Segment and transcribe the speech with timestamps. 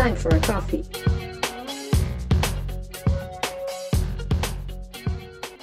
[0.00, 0.82] time for a coffee.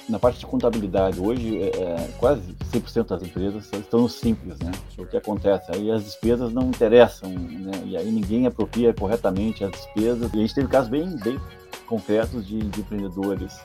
[0.08, 4.70] Na parte de contabilidade, hoje, é, é quase 100% das empresas estão no simples, né?
[4.96, 5.70] O que acontece?
[5.74, 7.72] Aí as despesas não interessam, né?
[7.84, 10.32] E aí ninguém apropria corretamente as despesas.
[10.32, 11.38] E a gente teve casos bem, bem
[11.86, 13.58] concretos de, de empreendedores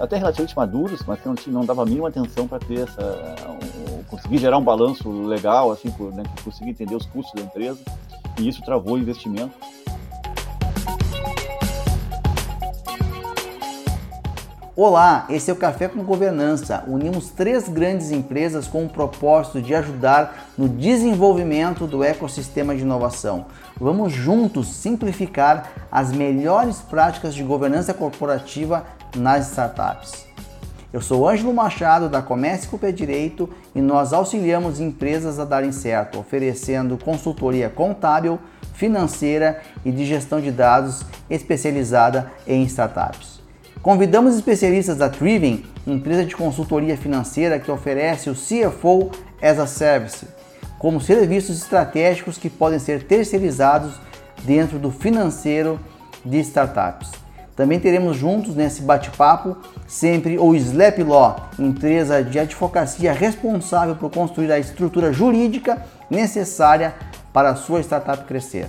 [0.00, 3.36] até relativamente maduros, mas que não, não dava a mínima atenção para ter essa,
[4.08, 7.78] conseguir gerar um balanço legal, assim, por, né, conseguir entender os custos da empresa,
[8.38, 9.52] e isso travou o investimento.
[14.74, 16.82] Olá, esse é o Café com Governança.
[16.86, 23.44] Unimos três grandes empresas com o propósito de ajudar no desenvolvimento do ecossistema de inovação.
[23.78, 30.24] Vamos juntos simplificar as melhores práticas de governança corporativa nas startups.
[30.90, 35.70] Eu sou Ângelo Machado da Comércio com Pé Direito e nós auxiliamos empresas a darem
[35.70, 38.38] certo, oferecendo consultoria contábil,
[38.72, 43.31] financeira e de gestão de dados especializada em startups.
[43.82, 49.10] Convidamos especialistas da Triven, empresa de consultoria financeira que oferece o CFO
[49.42, 50.24] as a Service,
[50.78, 53.94] como serviços estratégicos que podem ser terceirizados
[54.44, 55.80] dentro do financeiro
[56.24, 57.10] de startups.
[57.56, 59.56] Também teremos juntos nesse bate-papo
[59.88, 66.94] sempre o Slap Law, empresa de advocacia responsável por construir a estrutura jurídica necessária
[67.32, 68.68] para a sua startup crescer.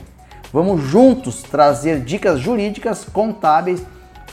[0.52, 3.84] Vamos juntos trazer dicas jurídicas, contábeis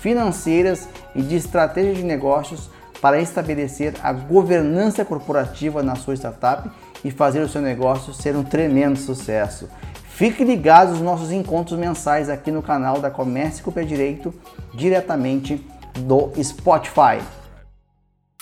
[0.00, 2.70] financeiras e de estratégia de negócios
[3.00, 6.70] para estabelecer a governança corporativa na sua startup
[7.04, 9.68] e fazer o seu negócio ser um tremendo sucesso.
[10.04, 14.34] Fique ligado nos nossos encontros mensais aqui no canal da Comércio com o Pé Direito,
[14.74, 15.64] diretamente
[16.00, 17.22] do Spotify.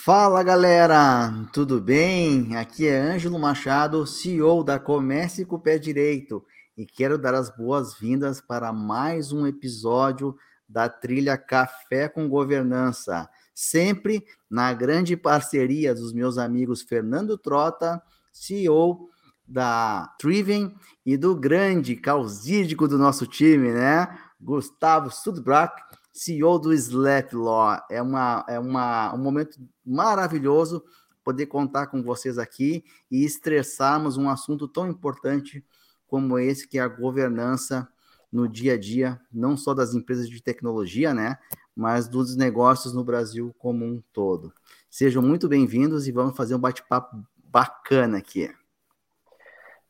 [0.01, 2.57] Fala galera, tudo bem?
[2.57, 6.43] Aqui é Ângelo Machado, CEO da Comércio com o Pé Direito
[6.77, 10.35] e quero dar as boas-vindas para mais um episódio
[10.69, 18.03] da trilha Café com Governança, sempre na grande parceria dos meus amigos Fernando Trota,
[18.33, 19.09] CEO
[19.47, 20.75] da Triven,
[21.07, 24.07] e do grande causídico do nosso time, né?
[24.39, 27.81] Gustavo Sudbrack, CEO do Slap Law.
[27.91, 30.85] É, uma, é uma, um momento maravilhoso
[31.25, 35.65] poder contar com vocês aqui e estressarmos um assunto tão importante
[36.07, 37.89] como esse, que é a governança
[38.33, 41.39] no dia a dia, não só das empresas de tecnologia, né,
[41.75, 44.53] mas dos negócios no Brasil como um todo.
[44.91, 48.51] Sejam muito bem-vindos e vamos fazer um bate-papo bacana aqui.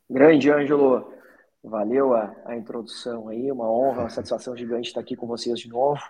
[0.08, 1.12] Grande Ângelo,
[1.62, 5.68] valeu a, a introdução aí, uma honra, uma satisfação gigante estar aqui com vocês de
[5.68, 6.00] novo.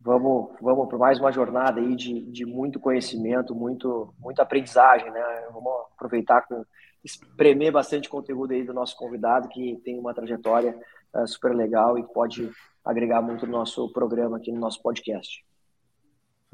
[0.00, 5.22] Vamos, vamos para mais uma jornada aí de, de muito conhecimento, muito, muita aprendizagem, né?
[5.52, 6.64] Vamos aproveitar com
[7.04, 10.78] espremer bastante conteúdo aí do nosso convidado que tem uma trajetória
[11.14, 12.50] é, super legal e pode
[12.84, 15.44] agregar muito no nosso programa aqui no nosso podcast.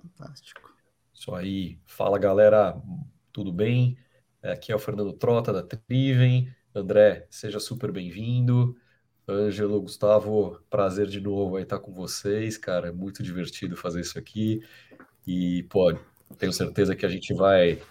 [0.00, 0.72] Fantástico.
[1.12, 1.78] Isso aí.
[1.86, 2.80] Fala, galera.
[3.32, 3.98] Tudo bem?
[4.42, 6.52] Aqui é o Fernando Trota, da Triven.
[6.74, 8.76] André, seja super bem-vindo.
[9.28, 12.88] Ângelo, Gustavo, prazer de novo aí estar com vocês, cara.
[12.88, 14.62] É muito divertido fazer isso aqui.
[15.26, 15.92] E, pô,
[16.38, 17.82] tenho certeza que a gente vai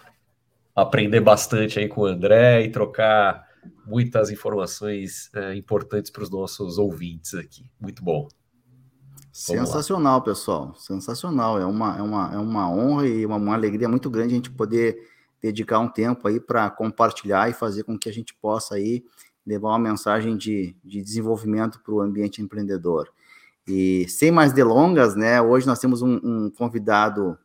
[0.74, 3.45] aprender bastante aí com o André e trocar
[3.86, 7.70] muitas informações é, importantes para os nossos ouvintes aqui.
[7.80, 8.28] Muito bom.
[9.32, 10.74] Sensacional, pessoal.
[10.76, 11.58] Sensacional.
[11.60, 14.50] É uma, é uma, é uma honra e uma, uma alegria muito grande a gente
[14.50, 14.96] poder
[15.42, 19.04] dedicar um tempo aí para compartilhar e fazer com que a gente possa aí
[19.46, 23.08] levar uma mensagem de, de desenvolvimento para o ambiente empreendedor.
[23.66, 25.40] E sem mais delongas, né?
[25.42, 27.38] Hoje nós temos um, um convidado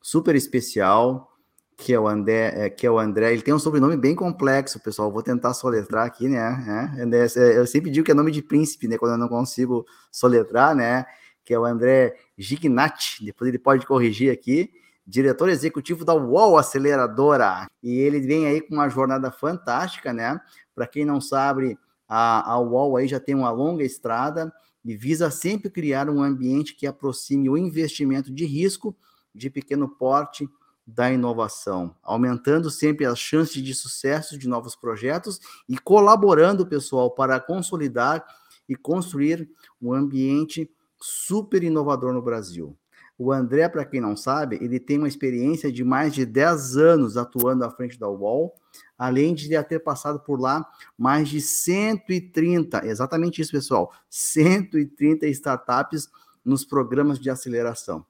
[0.00, 1.33] super especial,
[1.76, 4.80] que é o André, é, que é o André, ele tem um sobrenome bem complexo,
[4.80, 5.10] pessoal.
[5.10, 6.94] Vou tentar soletrar aqui, né?
[6.96, 8.96] É, eu sempre digo que é nome de príncipe, né?
[8.96, 11.04] Quando eu não consigo soletrar, né?
[11.44, 13.24] Que é o André Gignatti.
[13.24, 14.70] Depois ele pode corrigir aqui.
[15.06, 17.66] Diretor executivo da UOL Aceleradora.
[17.82, 20.40] E ele vem aí com uma jornada fantástica, né?
[20.74, 24.52] Para quem não sabe, a, a UOL aí já tem uma longa estrada
[24.84, 28.96] e visa sempre criar um ambiente que aproxime o investimento de risco
[29.34, 30.48] de pequeno porte
[30.86, 37.40] da inovação, aumentando sempre as chances de sucesso de novos projetos e colaborando, pessoal, para
[37.40, 38.24] consolidar
[38.68, 39.48] e construir
[39.80, 40.70] um ambiente
[41.00, 42.76] super inovador no Brasil.
[43.16, 47.16] O André, para quem não sabe, ele tem uma experiência de mais de 10 anos
[47.16, 48.54] atuando à frente da UOL,
[48.98, 50.66] além de ter passado por lá
[50.98, 56.08] mais de 130, exatamente isso, pessoal, 130 startups
[56.44, 58.04] nos programas de aceleração.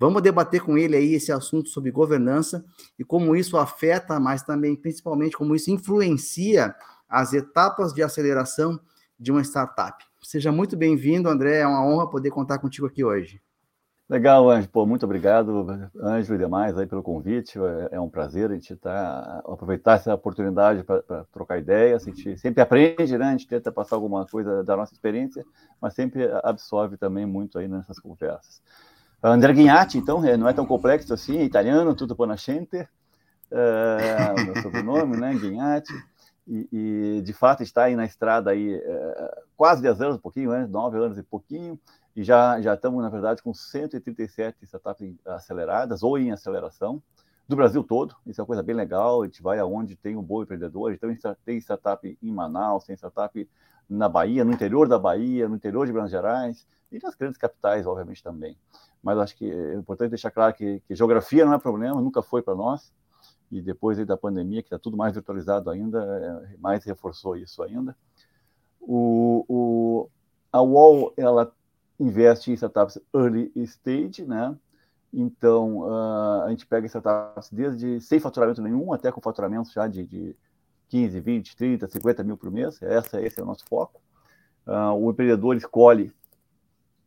[0.00, 2.64] Vamos debater com ele aí esse assunto sobre governança
[2.98, 6.74] e como isso afeta, mas também, principalmente, como isso influencia
[7.06, 8.80] as etapas de aceleração
[9.18, 10.02] de uma startup.
[10.22, 11.58] Seja muito bem-vindo, André.
[11.58, 13.42] É uma honra poder contar contigo aqui hoje.
[14.08, 14.70] Legal, Anjo.
[14.70, 15.66] Pô, muito obrigado,
[16.02, 17.58] Anjo e demais, aí pelo convite.
[17.58, 22.04] É, é um prazer a gente tá, aproveitar essa oportunidade para trocar ideias.
[22.04, 23.26] A gente sempre aprende, né?
[23.26, 25.44] A gente tenta passar alguma coisa da nossa experiência,
[25.78, 28.62] mas sempre absorve também muito aí nessas conversas.
[29.22, 32.88] André Guignatti, então, é, não é tão complexo assim, é italiano, tudo ponacente,
[33.50, 35.34] é, o meu sobrenome, né?
[35.34, 35.92] Guignatti.
[36.48, 40.50] E, e, de fato está aí na estrada aí é, quase 10 anos, um pouquinho,
[40.50, 40.66] né?
[40.66, 41.78] 9 anos e pouquinho
[42.14, 47.02] e já, já estamos, na verdade, com 137 startups aceleradas ou em aceleração
[47.48, 48.14] do Brasil todo.
[48.26, 49.22] Isso é uma coisa bem legal.
[49.22, 50.92] A gente vai aonde tem um bom empreendedor.
[50.92, 51.14] Então,
[51.44, 53.48] tem startup em Manaus, tem startup
[53.90, 57.86] na Bahia, no interior da Bahia, no interior de Minas Gerais e nas grandes capitais,
[57.86, 58.56] obviamente, também.
[59.02, 62.40] Mas acho que é importante deixar claro que, que geografia não é problema, nunca foi
[62.40, 62.92] para nós.
[63.50, 65.98] E depois da pandemia, que está tudo mais virtualizado ainda,
[66.52, 67.96] é, mais reforçou isso ainda.
[68.80, 70.10] O, o,
[70.52, 71.52] a UOL, ela
[71.98, 74.56] investe em startups early stage, né?
[75.12, 80.06] Então, uh, a gente pega startups desde sem faturamento nenhum até com faturamento já de,
[80.06, 80.36] de
[80.90, 82.80] 15, 20, 30, 50 mil por mês.
[82.82, 84.00] Essa, esse é o nosso foco.
[84.66, 86.12] Uh, o empreendedor escolhe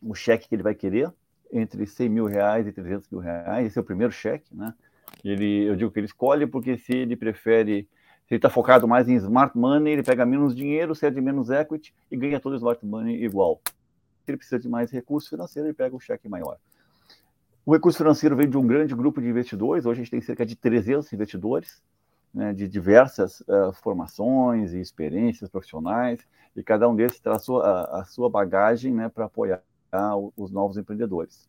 [0.02, 1.12] o cheque que ele vai querer,
[1.52, 3.68] entre 100 mil reais e 300 mil reais.
[3.68, 4.74] Esse é o primeiro cheque, né?
[5.24, 7.88] Ele, eu digo que ele escolhe porque se ele prefere,
[8.26, 11.94] se ele está focado mais em smart money, ele pega menos dinheiro, cede menos equity
[12.12, 13.62] e ganha todo o smart money igual
[14.28, 16.58] ele precisa de mais recurso financeiro, ele pega um cheque maior.
[17.66, 20.46] O recurso financeiro vem de um grande grupo de investidores, hoje a gente tem cerca
[20.46, 21.82] de 300 investidores,
[22.34, 26.20] né, de diversas uh, formações e experiências profissionais,
[26.56, 29.62] e cada um desses traz a sua, a, sua bagagem né, para apoiar
[30.36, 31.48] os novos empreendedores.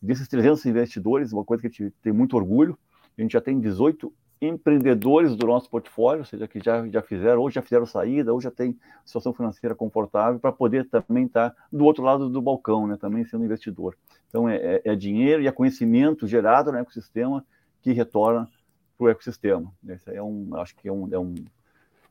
[0.00, 2.78] Desses 300 investidores, uma coisa que a gente tem muito orgulho,
[3.18, 7.40] a gente já tem 18 empreendedores do nosso portfólio, ou seja, que já, já fizeram,
[7.40, 11.56] ou já fizeram saída, ou já tem situação financeira confortável, para poder também estar tá
[11.72, 13.96] do outro lado do balcão, né, também sendo investidor.
[14.28, 17.44] Então, é, é, é dinheiro e é conhecimento gerado no ecossistema
[17.80, 18.48] que retorna
[18.96, 19.72] para o ecossistema.
[19.88, 21.34] Esse é um, acho que é, um, é um,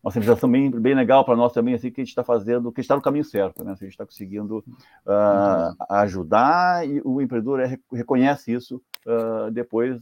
[0.04, 2.82] uma sensação bem, bem legal para nós também, assim, que a gente está fazendo, que
[2.82, 3.72] está no caminho certo, né?
[3.72, 4.64] Assim, a gente está conseguindo
[5.06, 10.00] uh, ajudar e o empreendedor é, reconhece isso uh, depois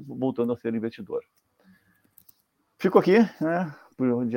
[0.00, 1.22] voltando a ser investidor.
[2.78, 3.72] Fico aqui, né,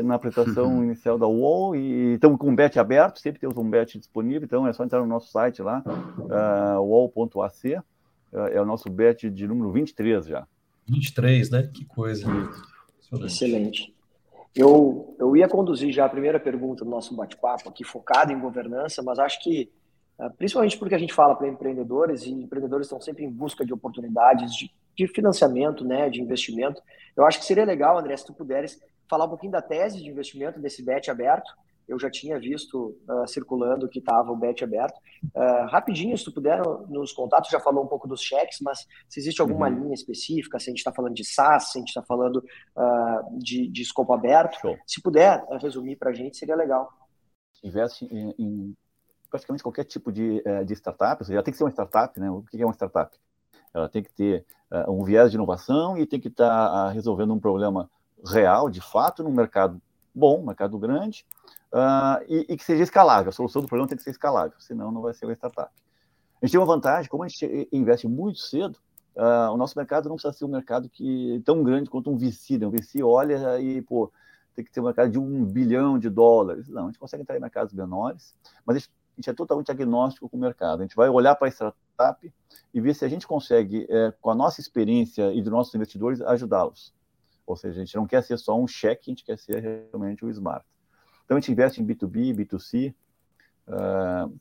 [0.03, 0.83] na apresentação uhum.
[0.83, 4.67] inicial da UOL e estamos com um bet aberto, sempre temos um bet disponível, então
[4.67, 9.29] é só entrar no nosso site lá, uh, ah, uol.ac, uh, é o nosso bet
[9.29, 10.47] de número 23 já.
[10.87, 11.69] 23, né?
[11.73, 12.27] Que coisa.
[13.23, 13.93] Excelente.
[14.55, 19.03] Eu, eu ia conduzir já a primeira pergunta do nosso bate-papo aqui, focado em governança,
[19.03, 19.69] mas acho que,
[20.17, 23.73] ah, principalmente porque a gente fala para empreendedores, e empreendedores estão sempre em busca de
[23.73, 26.81] oportunidades de de financiamento, né, de investimento.
[27.15, 28.79] Eu acho que seria legal, André, se tu puderes
[29.09, 31.51] falar um pouquinho da tese de investimento desse bet aberto.
[31.87, 34.97] Eu já tinha visto uh, circulando que estava o bet aberto.
[35.25, 39.19] Uh, rapidinho, se tu puder nos contatos, já falou um pouco dos cheques, mas se
[39.19, 39.83] existe alguma uhum.
[39.83, 43.39] linha específica, se a gente está falando de SaaS, se a gente está falando uh,
[43.39, 44.77] de, de escopo aberto, Show.
[44.85, 46.89] se puder resumir para a gente, seria legal.
[47.63, 48.75] Investe em, em
[49.35, 52.29] praticamente qualquer tipo de, eh, de startup, ou seja, tem que ser uma startup, né?
[52.29, 53.15] O que é uma startup?
[53.73, 57.33] Ela tem que ter uh, um viés de inovação e tem que estar tá, resolvendo
[57.33, 57.89] um problema
[58.25, 59.81] real, de fato, num mercado
[60.13, 61.25] bom, mercado grande,
[61.75, 63.29] uh, e, e, que seja escalável.
[63.29, 65.71] A solução do problema tem que ser escalável, senão não vai ser uma startup.
[66.41, 68.79] A gente tem uma vantagem, como a gente investe muito cedo,
[69.51, 72.57] o nosso mercado não precisa ser um mercado que tão grande quanto um VC.
[72.57, 72.67] Né?
[72.67, 74.11] Um VC olha e, pô,
[74.53, 76.67] tem que ter um mercado de um bilhão de dólares.
[76.67, 78.35] Não, a gente consegue entrar em mercados menores,
[78.65, 80.79] mas a gente, a gente é totalmente agnóstico com o mercado.
[80.79, 82.33] A gente vai olhar para a startup
[82.73, 86.21] e ver se a gente consegue, é, com a nossa experiência e dos nossos investidores,
[86.21, 86.93] ajudá-los.
[87.47, 90.25] Ou seja, a gente não quer ser só um cheque, a gente quer ser realmente
[90.25, 90.65] o smart.
[91.25, 92.93] Então, a gente investe em B2B, B2C.
[93.67, 94.39] Uh,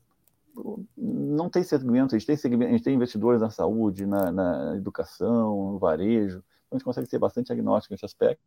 [0.97, 4.77] não tem segmento, a gente tem, segmento, a gente tem investidores na saúde, na, na
[4.77, 6.45] educação, no varejo.
[6.67, 8.43] Então, a gente consegue ser bastante agnóstico nesse aspecto.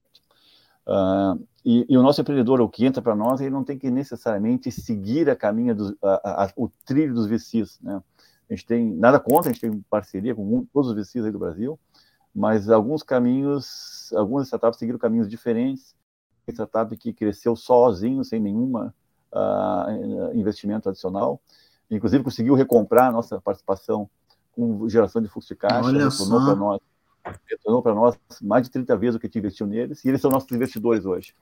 [0.88, 3.92] Uh, e, e, o nosso empreendedor, o que entra para nós, ele não tem que
[3.92, 8.02] necessariamente seguir a caminha do, a, a, o trilho dos VCs, né?
[8.50, 11.40] A gente tem nada contra, a gente tem parceria com todos os VCs aí do
[11.40, 11.78] Brasil,
[12.34, 15.94] mas alguns caminhos, algumas startups seguiram caminhos diferentes.
[16.52, 18.94] Startup que cresceu sozinho, sem nenhuma
[19.34, 21.42] uh, investimento adicional,
[21.90, 24.10] inclusive conseguiu recomprar a nossa participação
[24.52, 26.80] com geração de fluxo de caixa, Olha retornou para nós,
[27.46, 30.22] retornou para nós mais de 30 vezes o que a gente investiu neles, e eles
[30.22, 31.34] são nossos investidores hoje.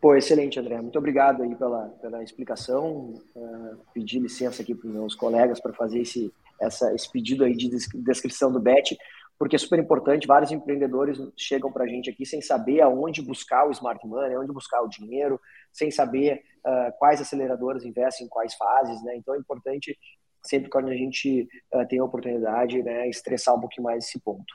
[0.00, 0.80] Pô, excelente, André.
[0.80, 3.14] Muito obrigado aí pela, pela explicação.
[3.36, 7.54] Uh, pedir licença aqui para os meus colegas para fazer esse, essa, esse pedido aí
[7.54, 8.96] de descrição do BET.
[9.40, 10.26] Porque é super importante.
[10.26, 14.52] Vários empreendedores chegam para a gente aqui sem saber aonde buscar o smart money, aonde
[14.52, 15.40] buscar o dinheiro,
[15.72, 19.16] sem saber uh, quais aceleradoras investem em quais fases, né?
[19.16, 19.98] Então é importante
[20.42, 24.54] sempre quando a gente uh, tem a oportunidade, né, estressar um pouquinho mais esse ponto.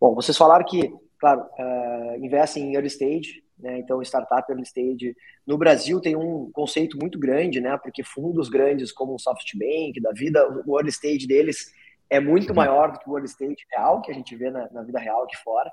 [0.00, 3.80] Bom, vocês falaram que, claro, uh, investem em early stage, né?
[3.80, 5.14] Então startup early stage
[5.46, 7.76] no Brasil tem um conceito muito grande, né?
[7.76, 11.70] Porque fundos grandes como o SoftBank da vida, o early stage deles
[12.12, 14.82] é muito maior do que o early stage real que a gente vê na, na
[14.82, 15.72] vida real aqui fora.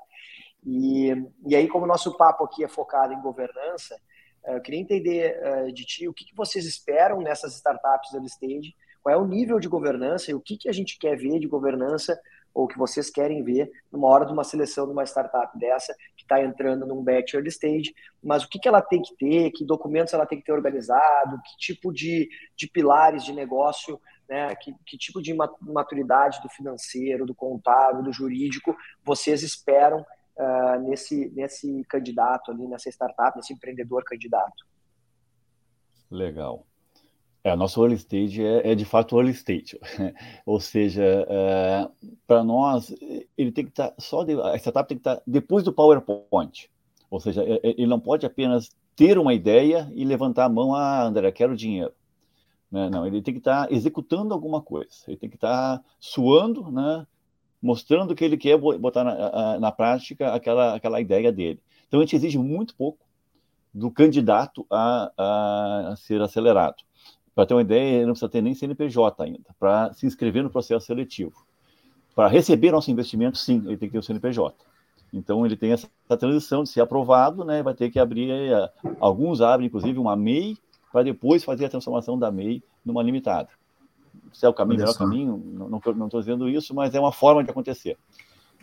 [0.64, 1.14] E,
[1.46, 3.94] e aí, como o nosso papo aqui é focado em governança,
[4.44, 8.28] eh, eu queria entender uh, de ti o que, que vocês esperam nessas startups early
[8.28, 11.38] stage, qual é o nível de governança e o que, que a gente quer ver
[11.38, 12.18] de governança
[12.54, 16.22] ou que vocês querem ver numa hora de uma seleção de uma startup dessa que
[16.22, 19.64] está entrando num batch early stage, mas o que, que ela tem que ter, que
[19.64, 24.72] documentos ela tem que ter organizado, que tipo de, de pilares de negócio né, que,
[24.86, 30.06] que tipo de maturidade do financeiro, do contábil, do jurídico vocês esperam
[30.36, 34.64] uh, nesse, nesse candidato ali, nessa startup, nesse empreendedor candidato?
[36.08, 36.64] Legal.
[37.42, 39.80] É, nosso early stage é, é de fato early stage,
[40.46, 41.88] ou seja, é,
[42.26, 42.94] para nós
[43.36, 45.72] ele tem que estar tá só de, a startup tem que estar tá depois do
[45.72, 46.70] PowerPoint,
[47.10, 51.32] ou seja, ele não pode apenas ter uma ideia e levantar a mão, ah, André,
[51.32, 51.94] quero dinheiro.
[52.70, 52.88] Né?
[52.90, 56.70] Não, ele tem que estar tá executando alguma coisa, ele tem que estar tá suando,
[56.70, 57.06] né?
[57.62, 61.60] mostrando que ele quer botar na, na, prática aquela, aquela ideia dele.
[61.86, 63.04] Então, a gente exige muito pouco
[63.72, 66.82] do candidato a, a ser acelerado.
[67.34, 70.50] Para ter uma ideia, ele não precisa ter nem CNPJ ainda, para se inscrever no
[70.50, 71.44] processo seletivo.
[72.14, 74.54] Para receber nosso investimento, sim, ele tem que ter o CNPJ.
[75.12, 79.40] Então, ele tem essa transição de ser aprovado, né, vai ter que abrir, eh, alguns
[79.40, 80.56] abrem, inclusive, uma MEI,
[80.90, 83.48] para depois fazer a transformação da MEI numa limitada.
[84.32, 87.50] Se é o caminho, melhor caminho, não estou dizendo isso, mas é uma forma de
[87.50, 87.96] acontecer.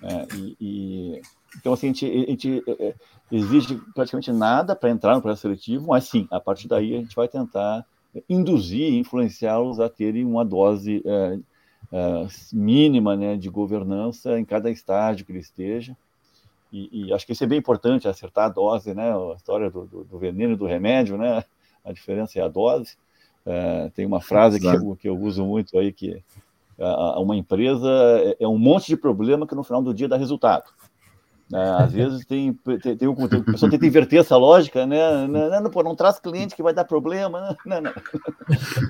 [0.02, 1.22] É, e, e,
[1.58, 2.96] então, assim, a gente, a gente é, é,
[3.32, 7.16] exige praticamente nada para entrar no processo seletivo, mas sim, a partir daí a gente
[7.16, 7.86] vai tentar
[8.30, 11.40] induzir, influenciá-los a terem uma dose é,
[11.92, 15.96] é, mínima né, de governança em cada estágio que ele esteja.
[16.72, 19.14] E, e, acho que isso é bem importante, acertar a dose, né?
[19.14, 21.44] A história do, do, do veneno e do remédio, né?
[21.88, 22.96] A diferença é a dose.
[23.46, 26.22] É, tem uma frase que eu, que eu, uso muito aí, que
[27.18, 30.66] uma empresa é, é um monte de problema que no final do dia dá resultado.
[31.54, 35.26] É, às vezes tem, tem, tem, o, tem, a pessoa tenta inverter essa lógica, né?
[35.28, 37.56] Não, não, pô, não traz cliente que vai dar problema.
[37.66, 37.94] Não, não.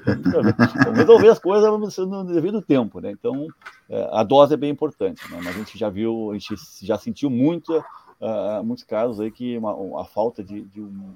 [0.08, 3.12] Então, resolver as coisas no devido tempo, né?
[3.12, 3.48] Então,
[3.88, 5.40] é, a dose é bem importante, né?
[5.44, 9.56] Mas a gente já viu, a gente já sentiu muito, uh, muitos casos aí que
[9.56, 11.14] uma, a falta de, de um,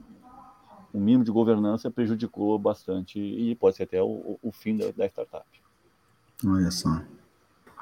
[0.93, 5.05] o mínimo de governança prejudicou bastante e pode ser até o, o fim da, da,
[5.07, 5.45] startup.
[6.45, 7.01] Olha só.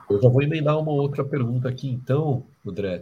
[0.09, 3.01] Eu já vou emendar uma outra pergunta aqui, então, André.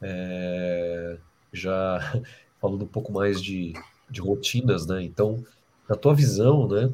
[0.00, 1.18] É,
[1.52, 1.98] já
[2.60, 3.72] falando um pouco mais de,
[4.10, 5.02] de rotinas, né?
[5.02, 5.44] Então,
[5.88, 6.92] na tua visão, né?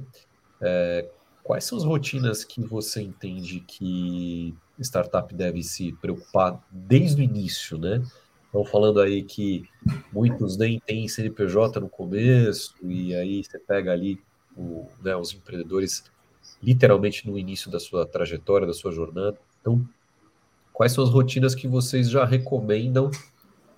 [0.60, 1.08] É,
[1.42, 7.78] quais são as rotinas que você entende que startup deve se preocupar desde o início,
[7.78, 8.02] né?
[8.50, 9.64] Estão falando aí que
[10.12, 14.20] muitos nem têm CNPJ no começo, e aí você pega ali
[14.56, 16.02] o, né, os empreendedores
[16.60, 19.38] literalmente no início da sua trajetória, da sua jornada.
[19.60, 19.88] Então,
[20.72, 23.08] quais são as rotinas que vocês já recomendam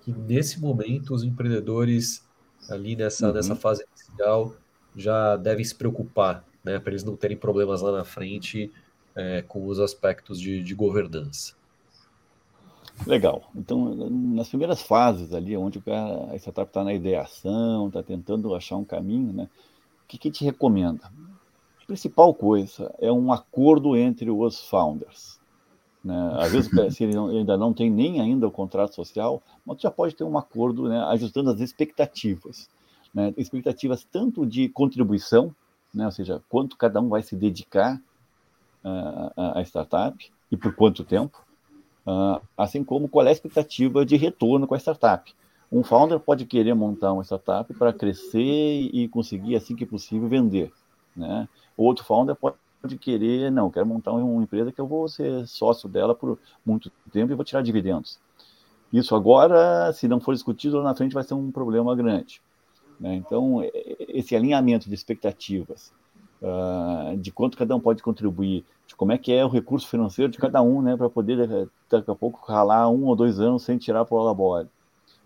[0.01, 2.27] que nesse momento os empreendedores
[2.67, 3.33] ali nessa, uhum.
[3.33, 4.55] nessa fase inicial
[4.95, 8.71] já devem se preocupar, né, para eles não terem problemas lá na frente
[9.15, 11.53] é, com os aspectos de, de governança?
[13.05, 13.43] Legal.
[13.55, 18.85] Então, nas primeiras fases ali, onde a startup está na ideação, está tentando achar um
[18.85, 19.49] caminho, né?
[20.03, 21.11] O que, que te recomenda?
[21.81, 25.39] A principal coisa é um acordo entre os founders.
[26.03, 26.15] Né?
[26.37, 29.81] Às vezes, se ele, não, ele, ainda não tem nem ainda o contrato social, mas
[29.81, 32.69] já pode ter um acordo né, ajustando as expectativas.
[33.13, 33.33] Né?
[33.37, 35.53] Expectativas tanto de contribuição,
[35.93, 36.05] né?
[36.05, 38.01] ou seja, quanto cada um vai se dedicar
[39.35, 41.42] à startup e por quanto tempo,
[42.05, 45.33] Uh, assim como qual é a expectativa de retorno com a startup.
[45.71, 50.71] Um founder pode querer montar uma startup para crescer e conseguir, assim que possível, vender.
[51.15, 51.47] Né?
[51.75, 56.13] Outro founder pode querer, não, quero montar uma empresa que eu vou ser sócio dela
[56.13, 58.19] por muito tempo e vou tirar dividendos.
[58.91, 62.39] Isso agora, se não for discutido lá na frente, vai ser um problema grande.
[62.99, 63.15] Né?
[63.15, 63.61] Então,
[64.07, 65.91] esse alinhamento de expectativas,
[66.39, 70.31] uh, de quanto cada um pode contribuir, de como é que é o recurso financeiro
[70.31, 73.77] de cada um, né, para poder daqui a pouco ralar um ou dois anos sem
[73.77, 74.67] tirar para o labore.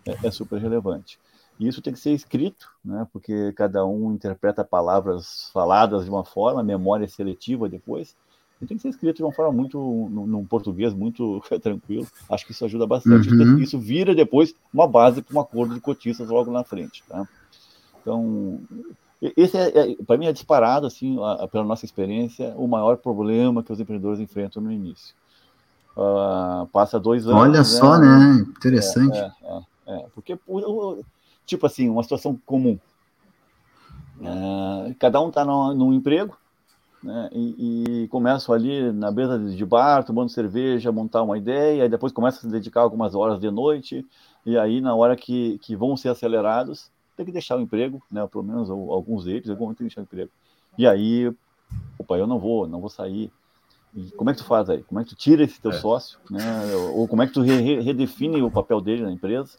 [0.06, 1.18] É, é, super relevante.
[1.60, 6.24] E isso tem que ser escrito, né, porque cada um interpreta palavras faladas de uma
[6.24, 8.16] forma, memória seletiva depois,
[8.60, 12.06] Ele tem que ser escrito de uma forma muito, num, num português muito tranquilo.
[12.30, 13.28] Acho que isso ajuda bastante.
[13.28, 13.58] Uhum.
[13.58, 17.04] Isso vira depois uma base para um acordo de cotistas logo na frente.
[17.06, 17.28] Tá?
[18.00, 18.60] Então,
[19.20, 23.62] esse é, é para mim é disparado, assim, a, pela nossa experiência, o maior problema
[23.62, 25.14] que os empreendedores enfrentam no início.
[25.96, 27.40] Uh, passa dois anos.
[27.40, 28.46] Olha né, só, né?
[28.56, 29.18] Interessante.
[29.18, 30.38] É, é, é porque,
[31.44, 32.78] tipo assim, uma situação comum.
[34.20, 36.36] Uh, cada um está num emprego,
[37.02, 41.88] né, e, e começam ali na mesa de bar, tomando cerveja, montar uma ideia, e
[41.88, 44.06] depois começam a se dedicar algumas horas de noite,
[44.46, 48.26] e aí na hora que, que vão ser acelerados, tem que deixar o emprego, né,
[48.26, 50.30] pelo menos alguns deles, alguns tem que deixar o emprego.
[50.76, 51.32] E aí,
[51.98, 53.30] opa, eu não vou, não vou sair.
[53.94, 54.82] E como é que tu faz aí?
[54.84, 55.74] Como é que tu tira esse teu é.
[55.74, 56.40] sócio, né?
[56.94, 59.58] Ou como é que tu re redefine o papel dele na empresa?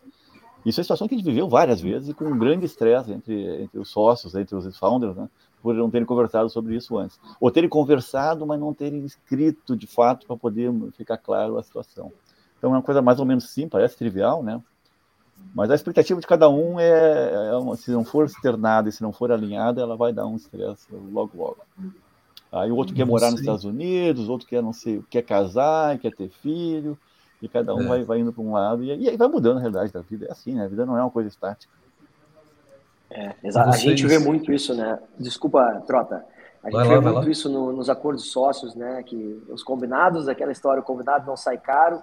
[0.66, 3.12] Isso é uma situação que a gente viveu várias vezes e com um grande estresse
[3.12, 5.30] entre, entre os sócios, entre os founders, né?
[5.62, 7.20] por não terem conversado sobre isso antes.
[7.40, 12.12] Ou terem conversado, mas não terem escrito de fato para poder ficar claro a situação.
[12.58, 14.62] Então é uma coisa mais ou menos simples, parece trivial, né?
[15.54, 19.02] Mas a expectativa de cada um é, é uma, se não for externada e se
[19.02, 21.58] não for alinhada, ela vai dar um estresse logo logo.
[22.52, 25.98] Aí o outro quer morar nos Estados Unidos, o outro quer não sei, quer casar,
[26.00, 26.98] quer ter filho,
[27.42, 27.88] e cada um é.
[27.88, 30.26] vai, vai indo para um lado e, e aí vai mudando a realidade da vida.
[30.28, 30.66] É assim, né?
[30.66, 31.72] A vida não é uma coisa estática.
[33.10, 33.70] É, exato.
[33.70, 35.00] A gente vê muito isso, né?
[35.18, 36.26] Desculpa, Trota.
[36.64, 39.02] A gente vê muito isso no, nos acordos sócios, né?
[39.04, 42.02] Que os combinados, aquela história, o combinado não sai caro,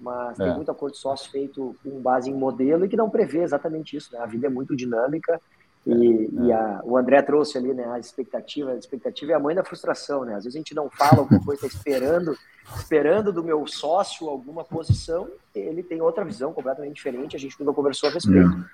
[0.00, 0.44] mas é.
[0.44, 4.12] tem muito acordo sócio feito com base em modelo e que não prevê exatamente isso,
[4.12, 4.20] né?
[4.20, 5.40] A vida é muito dinâmica
[5.86, 6.44] e, é.
[6.46, 7.86] e a, o André trouxe ali, né?
[7.88, 10.34] A expectativa, a expectativa é a mãe da frustração, né?
[10.34, 12.36] Às vezes a gente não fala alguma coisa, está esperando,
[12.76, 17.72] esperando do meu sócio alguma posição, ele tem outra visão completamente diferente, a gente nunca
[17.72, 18.48] conversou a respeito.
[18.48, 18.64] Uhum.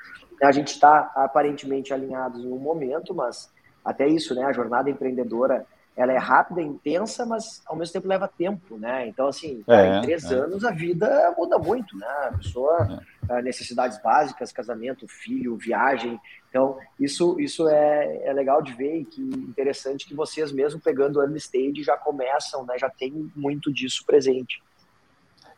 [0.42, 3.50] A gente está aparentemente alinhados em um momento, mas
[3.84, 4.44] até isso, né?
[4.44, 9.06] A jornada empreendedora ela é rápida, intensa, mas ao mesmo tempo leva tempo, né?
[9.06, 10.34] Então, assim, é, em três é.
[10.34, 12.06] anos a vida muda muito, né?
[12.28, 13.42] A pessoa, é.
[13.42, 16.18] necessidades básicas, casamento, filho, viagem.
[16.48, 21.18] Então, isso, isso é, é legal de ver e que interessante que vocês mesmo pegando
[21.18, 22.78] o early stage já começam, né?
[22.78, 24.62] Já tem muito disso presente.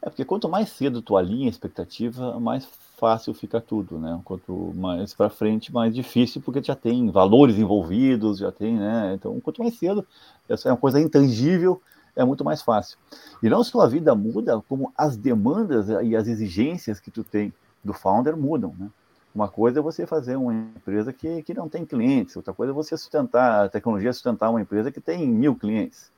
[0.02, 4.20] É porque quanto mais cedo tu alinha a expectativa, mais fácil fica tudo, né?
[4.24, 9.12] Quanto mais para frente, mais difícil, porque já tem valores envolvidos, já tem, né?
[9.14, 10.06] Então, quanto mais cedo,
[10.48, 11.80] essa é uma coisa intangível,
[12.16, 12.96] é muito mais fácil.
[13.42, 17.52] E não só a vida muda, como as demandas e as exigências que tu tem
[17.82, 18.88] do founder mudam, né?
[19.34, 22.74] Uma coisa é você fazer uma empresa que, que não tem clientes, outra coisa é
[22.74, 26.13] você sustentar, a tecnologia sustentar uma empresa que tem mil clientes.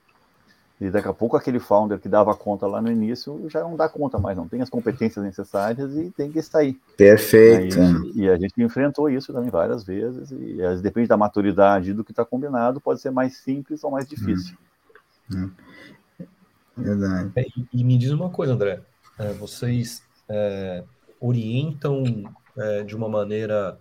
[0.78, 3.88] E daqui a pouco aquele founder que dava conta lá no início já não dá
[3.88, 6.78] conta mais, não tem as competências necessárias e tem que sair.
[6.98, 7.78] Perfeito.
[8.14, 11.94] E, e a gente enfrentou isso também várias vezes, e às vezes depende da maturidade
[11.94, 14.54] do que está combinado, pode ser mais simples ou mais difícil.
[15.32, 15.50] Hum.
[15.50, 15.50] Hum.
[16.76, 17.32] Verdade.
[17.36, 18.82] É, e, e, me diz uma coisa, André,
[19.18, 20.84] é, vocês é,
[21.18, 22.04] orientam
[22.56, 23.78] é, de uma maneira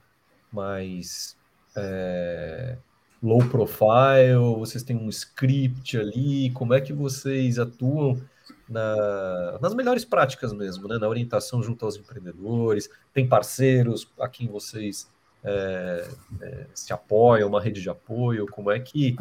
[0.49, 1.35] mais
[1.75, 2.77] é,
[3.25, 4.35] low profile?
[4.57, 6.51] Vocês têm um script ali?
[6.51, 8.21] Como é que vocês atuam
[8.69, 10.97] na, nas melhores práticas mesmo, né?
[10.99, 12.89] Na orientação junto aos empreendedores?
[13.13, 15.09] Tem parceiros a quem vocês
[15.43, 16.07] é,
[16.41, 18.45] é, se apoiam, uma rede de apoio?
[18.47, 19.15] Como é que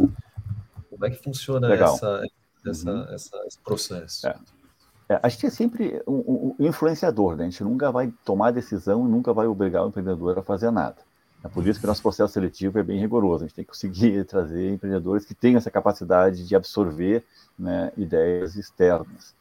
[0.90, 2.22] como é que funciona essa,
[2.64, 3.04] essa, uhum.
[3.12, 4.28] essa, esse processo?
[4.28, 4.36] É.
[5.08, 7.44] É, a gente é sempre um, um, influenciador, né?
[7.44, 10.96] a gente nunca vai tomar decisão e nunca vai obrigar o empreendedor a fazer nada.
[11.44, 13.44] É por isso que nosso processo seletivo é bem rigoroso.
[13.44, 17.22] A gente tem que conseguir trazer empreendedores que tenham essa capacidade de absorver
[17.58, 19.34] né, ideias externas.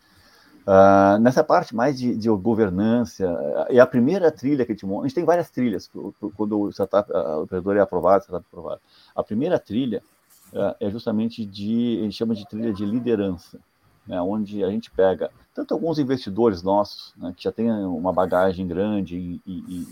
[0.65, 3.25] Uh, nessa parte mais de, de, governança,
[3.69, 5.05] é a primeira trilha que a gente monta.
[5.05, 5.89] A gente tem várias trilhas
[6.35, 8.81] quando o, startup, o empreendedor é aprovado, startup é aprovado.
[9.15, 10.01] A primeira trilha
[10.53, 13.59] uh, é justamente de, a gente chama de trilha de liderança,
[14.07, 18.65] né, onde a gente pega tanto alguns investidores nossos, né, que já têm uma bagagem
[18.65, 19.87] grande e, e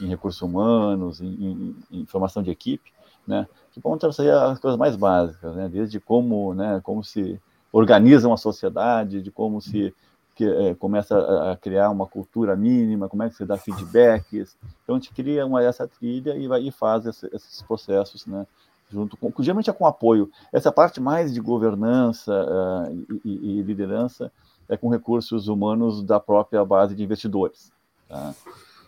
[0.00, 2.92] em recursos humanos, em, em, em formação de equipe,
[3.26, 7.40] né, que vão trazer as coisas mais básicas, né, desde como, né, como se
[7.72, 9.94] organiza uma sociedade, de como se
[10.34, 14.56] que, é, começa a, a, criar uma cultura mínima, como é que se dá feedbacks.
[14.82, 18.46] Então a gente cria uma essa trilha e vai e faz esse, esses processos, né,
[18.90, 20.30] junto com, geralmente é com apoio.
[20.52, 24.30] Essa parte mais de governança uh, e, e, liderança
[24.68, 27.72] é com recursos humanos da própria base de investidores.
[28.08, 28.34] Tá?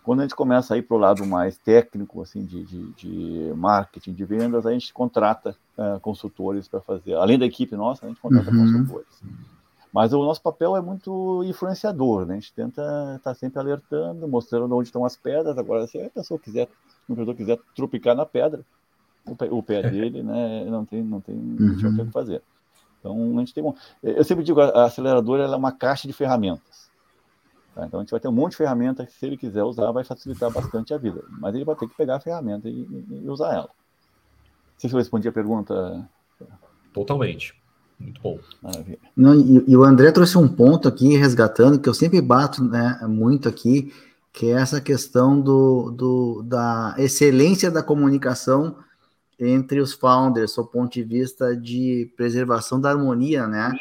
[0.05, 3.53] Quando a gente começa a ir para o lado mais técnico, assim, de, de, de,
[3.55, 7.15] marketing, de vendas, a gente contrata uh, consultores para fazer.
[7.15, 8.71] Além da equipe nossa, a gente contrata uhum.
[8.71, 9.23] consultores.
[9.91, 12.33] Mas o nosso papel é muito influenciador, né?
[12.33, 12.81] A gente tenta
[13.15, 15.57] estar tá sempre alertando, mostrando onde estão as pedras.
[15.57, 16.67] Agora, se a pessoa quiser,
[17.09, 18.63] o empreendedor quiser tropicar na pedra,
[19.25, 20.65] o pé, o pé dele, né?
[20.65, 21.99] Não tem, não tem, uhum.
[21.99, 22.43] o que fazer.
[22.99, 26.84] Então, a gente tem um, eu sempre digo, a aceleradora é uma caixa de ferramentas.
[27.75, 27.85] Tá?
[27.85, 30.05] Então, a gente vai ter um monte de ferramentas que, se ele quiser usar, vai
[30.05, 31.21] facilitar bastante a vida.
[31.29, 33.69] Mas ele vai ter que pegar a ferramenta e, e usar ela.
[33.69, 36.07] Não sei se eu respondi a pergunta.
[36.93, 37.53] Totalmente.
[37.99, 38.39] Muito bom.
[39.15, 42.99] Não, e, e, o André trouxe um ponto aqui, resgatando, que eu sempre bato né,
[43.03, 43.93] muito aqui,
[44.31, 48.77] que é essa questão do, do, da excelência da comunicação
[49.37, 53.71] entre os founders, do ponto de vista de preservação da harmonia, né?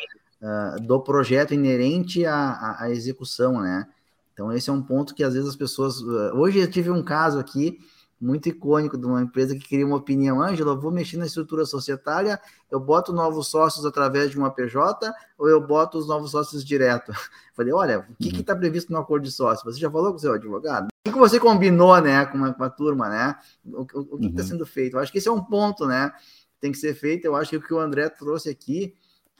[0.44, 3.88] Uh, do projeto inerente à, à, execução, né?
[4.35, 6.02] Então, esse é um ponto que às vezes as pessoas.
[6.02, 7.78] Uh, hoje eu tive um caso aqui
[8.20, 10.42] muito icônico de uma empresa que queria uma opinião.
[10.42, 12.38] Ângela, vou mexer na estrutura societária,
[12.70, 17.12] eu boto novos sócios através de uma PJ ou eu boto os novos sócios direto?
[17.54, 18.59] Falei, olha, o que está uhum.
[18.59, 19.64] previsto no acordo de sócio?
[19.64, 20.88] Você já falou com o seu advogado?
[21.07, 23.37] O que você combinou né, com, a, com a turma, né?
[23.64, 24.48] O, o, o que está uhum.
[24.48, 24.96] sendo feito?
[24.96, 26.12] Eu acho que esse é um ponto, né?
[26.61, 27.26] Tem que ser feito.
[27.26, 28.94] Eu acho que o que o André trouxe aqui,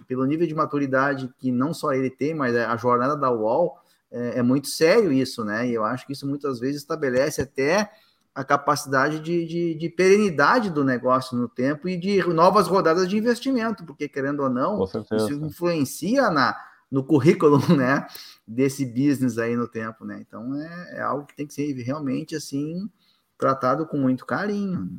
[0.07, 3.79] pelo nível de maturidade que não só ele tem, mas a jornada da UOL,
[4.11, 5.69] é, é muito sério isso, né?
[5.69, 7.91] E eu acho que isso muitas vezes estabelece até
[8.35, 13.17] a capacidade de, de, de, perenidade do negócio no tempo e de novas rodadas de
[13.17, 16.57] investimento, porque querendo ou não, isso influencia na,
[16.91, 18.07] no currículo né,
[18.47, 20.25] desse business aí no tempo, né?
[20.27, 22.91] Então é, é algo que tem que ser realmente assim
[23.39, 24.91] tratado com muito carinho.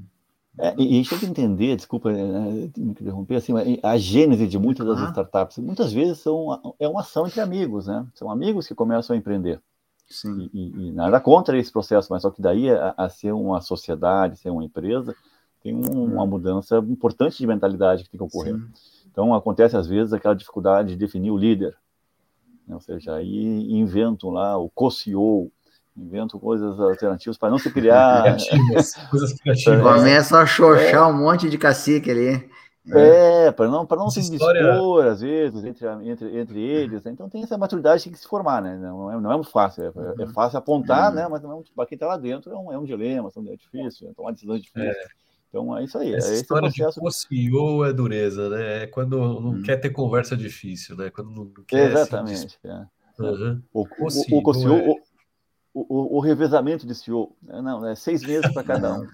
[0.58, 4.86] É, e, e deixa eu entender, desculpa né, me interromper, assim, a gênese de muitas
[4.86, 8.06] das startups, muitas vezes são, é uma ação entre amigos, né?
[8.13, 9.62] São amigos que começam a empreender.
[10.08, 10.50] Sim.
[10.54, 13.60] E, e, e, nada contra esse processo, mas só que daí a, a ser uma
[13.60, 15.15] sociedade, ser uma empresa,
[15.62, 18.54] tem um, uma mudança importante de mentalidade que tem que ocorrer.
[18.54, 18.70] Sim.
[19.12, 21.76] Então acontece às vezes aquela dificuldade de definir o líder,
[22.68, 22.76] né?
[22.76, 25.52] ou seja, aí inventam lá o co-CEO,
[25.96, 28.24] inventam coisas alternativas para não se criar.
[28.24, 29.82] Criativas, coisas criativas.
[29.82, 31.06] Começa a xoxar é.
[31.06, 32.50] um monte de cacique ali.
[32.94, 34.62] É, é para não, para não se história...
[34.62, 37.04] dispor, às vezes, entre, entre, entre eles.
[37.04, 37.12] Né?
[37.12, 38.78] Então tem essa maturidade que tem que se formar, né?
[38.78, 39.86] Não é, não é muito fácil.
[39.86, 40.34] É, é uhum.
[40.34, 41.16] fácil apontar, uhum.
[41.16, 41.28] né?
[41.28, 44.10] Mas não é, para quem está lá dentro é um, é um dilema, é difícil,
[44.10, 44.96] é tomar decisões difíceis.
[44.96, 45.26] É.
[45.50, 46.14] Então é isso aí.
[46.14, 48.84] Essa é história de CEO é dureza, né?
[48.84, 49.62] É quando não hum.
[49.64, 51.10] quer ter conversa difícil, né?
[51.10, 51.92] Quando não quer.
[51.92, 52.60] Exatamente.
[52.62, 52.68] Se...
[52.68, 52.86] É.
[53.18, 53.62] Uhum.
[53.74, 55.00] O, o, o, o, CEO,
[55.78, 57.36] o, o, revezamento de CEO.
[57.44, 57.62] Né?
[57.62, 59.06] Não, é seis meses para cada um.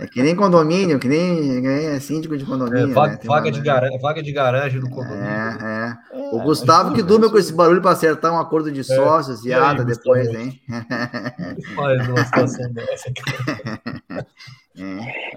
[0.00, 2.90] É que nem condomínio, que nem, que nem síndico de condomínio.
[2.90, 3.20] É, vaga, né?
[3.24, 5.22] vaga, de garagem, vaga de garagem no condomínio.
[5.22, 6.18] É, é.
[6.18, 8.82] é o Gustavo que durma com esse barulho para acertar um acordo de é.
[8.82, 10.60] sócios e ata depois, hein?
[11.76, 13.12] Faz uma situação dessa.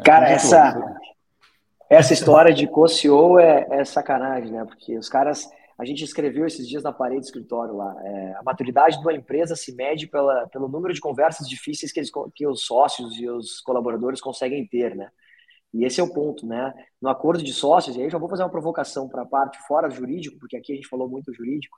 [0.03, 0.97] Cara, essa,
[1.87, 4.65] essa história de co-CEO é, é sacanagem, né?
[4.65, 5.47] Porque os caras
[5.79, 7.95] a gente escreveu esses dias na parede do escritório lá.
[8.03, 12.01] É, a maturidade de uma empresa se mede pela, pelo número de conversas difíceis que,
[12.01, 15.09] eles, que os sócios e os colaboradores conseguem ter, né?
[15.73, 16.73] E esse é o ponto, né?
[17.01, 19.57] No acordo de sócios, e aí eu já vou fazer uma provocação para a parte
[19.67, 21.77] fora jurídico, porque aqui a gente falou muito jurídico,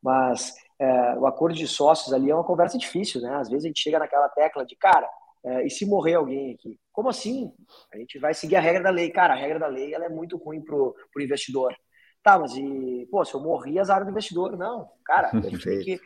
[0.00, 3.34] mas é, o acordo de sócios ali é uma conversa difícil, né?
[3.34, 5.08] Às vezes a gente chega naquela tecla de, cara,
[5.44, 6.78] é, e se morrer alguém aqui?
[6.92, 7.52] Como assim?
[7.92, 9.10] A gente vai seguir a regra da lei.
[9.10, 11.74] Cara, a regra da lei ela é muito ruim para o investidor.
[12.22, 14.56] Tá, mas e, pô, se eu morri, azar do investidor.
[14.56, 15.30] Não, cara,
[15.82, 16.00] que.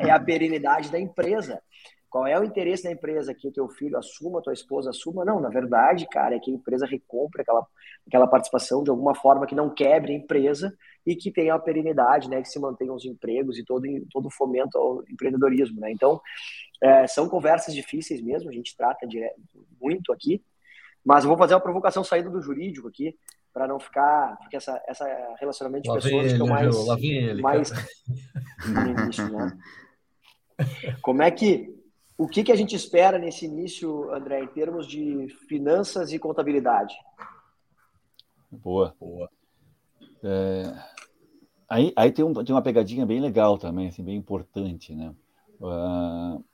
[0.00, 1.62] É a perenidade da empresa.
[2.08, 3.32] Qual é o interesse da empresa?
[3.32, 5.24] Que o teu filho assuma, tua esposa assuma?
[5.24, 7.64] Não, na verdade, cara, é que a empresa recompre aquela,
[8.04, 12.28] aquela participação de alguma forma que não quebre a empresa e que tenha a perenidade,
[12.28, 12.42] né?
[12.42, 15.92] Que se mantenham os empregos e todo, todo o fomento ao empreendedorismo, né?
[15.92, 16.20] Então,
[16.82, 19.40] é, são conversas difíceis mesmo, a gente trata direto,
[19.80, 20.42] muito aqui,
[21.04, 23.14] mas eu vou fazer uma provocação saída do jurídico aqui
[23.52, 25.04] para não ficar, porque essa, essa
[25.38, 27.70] relacionamento de lá pessoas ele, que mais, lá vem ele, mais
[28.64, 29.58] início, né?
[31.02, 31.74] Como é que,
[32.16, 36.94] o que, que a gente espera nesse início, André, em termos de finanças e contabilidade?
[38.50, 38.94] Boa.
[39.00, 39.30] Boa.
[40.22, 40.74] É,
[41.68, 45.14] aí aí tem, um, tem uma pegadinha bem legal também, assim, bem importante, né?
[45.60, 46.44] Uh,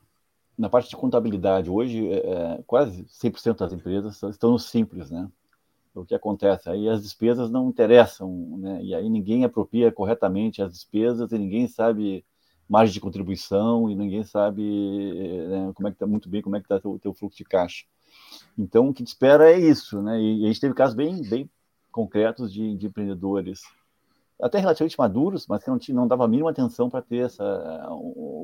[0.56, 5.28] na parte de contabilidade, hoje, é, é quase 100% das empresas estão no simples, né?
[6.00, 6.68] O que acontece?
[6.68, 8.82] Aí as despesas não interessam, né?
[8.82, 12.24] E aí ninguém apropria corretamente as despesas e ninguém sabe
[12.68, 14.62] margem de contribuição e ninguém sabe
[15.48, 17.44] né, como é que está muito bem, como é que está o teu fluxo de
[17.44, 17.84] caixa.
[18.58, 20.20] Então, o que te espera é isso, né?
[20.20, 21.48] E, a gente teve casos bem, bem
[21.92, 23.62] concretos de, de empreendedores,
[24.40, 27.88] até relativamente maduros, mas que não, tinha, não dava a mínima atenção para ter essa,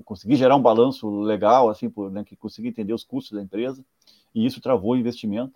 [0.04, 3.84] conseguir gerar um balanço legal, assim, por, né, que conseguir entender os custos da empresa,
[4.34, 5.52] e isso travou o investimento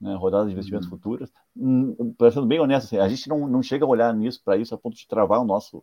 [0.00, 0.96] né, rodadas de investimentos uhum.
[0.96, 1.32] futuras.
[1.56, 4.56] Hum, para sendo bem honesto, assim, a gente não, não chega a olhar nisso para
[4.56, 5.78] isso a ponto de travar o nosso,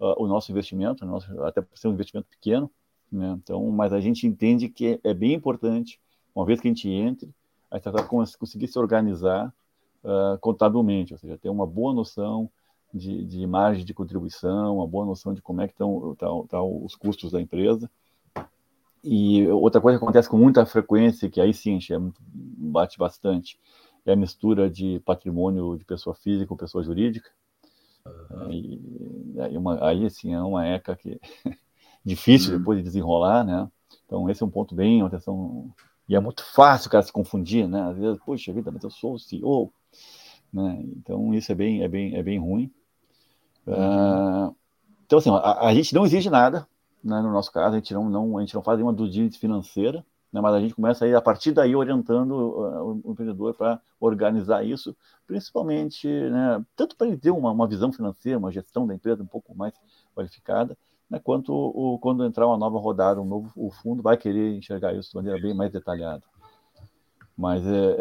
[0.00, 2.70] uh, o nosso investimento, nosso, até por ser um investimento pequeno.
[3.10, 3.36] Né?
[3.42, 6.00] Então, mas a gente entende que é, é bem importante,
[6.34, 7.30] uma vez que a gente entre,
[7.70, 9.52] a startup conseguir se organizar
[10.02, 12.50] uh, contabilmente, ou seja, ter uma boa noção
[12.92, 16.14] de, de margem de contribuição, uma boa noção de como é que estão
[16.48, 17.90] tá os custos da empresa.
[19.04, 23.58] E outra coisa que acontece com muita frequência, que aí sim é bate bastante,
[24.06, 27.30] é a mistura de patrimônio de pessoa física com pessoa jurídica.
[28.04, 28.50] Uhum.
[28.50, 31.20] E, aí, uma, aí, assim, é uma ECA que
[32.04, 32.58] difícil uhum.
[32.58, 33.68] depois de desenrolar, né?
[34.06, 35.72] Então, esse é um ponto bem, atenção.
[36.08, 37.82] E é muito fácil o cara se confundir, né?
[37.82, 39.72] Às vezes, poxa vida, mas eu sou o CEO,
[40.52, 40.80] né?
[40.96, 42.70] Então, isso é bem, é bem, é bem ruim.
[43.66, 44.48] Uhum.
[44.48, 44.56] Uh,
[45.06, 46.66] então, assim, a, a, gente não exige nada,
[47.02, 50.04] né, no nosso caso, a gente não, não, a gente não faz nenhuma due financeira,
[50.32, 54.64] né, mas a gente começa aí, a partir daí, orientando uh, o empreendedor para organizar
[54.64, 59.22] isso, principalmente, né, tanto para ele ter uma, uma visão financeira, uma gestão da empresa
[59.22, 59.74] um pouco mais
[60.14, 60.76] qualificada,
[61.10, 64.94] né, quanto o, quando entrar uma nova rodada, um novo o fundo vai querer enxergar
[64.94, 66.22] isso de maneira bem mais detalhada.
[67.36, 67.96] Mas é,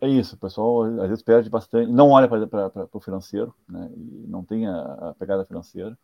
[0.00, 3.88] é, é isso, o pessoal às vezes perde bastante, não olha para o financeiro, né,
[3.94, 5.96] e não tem a, a, pegada financeira,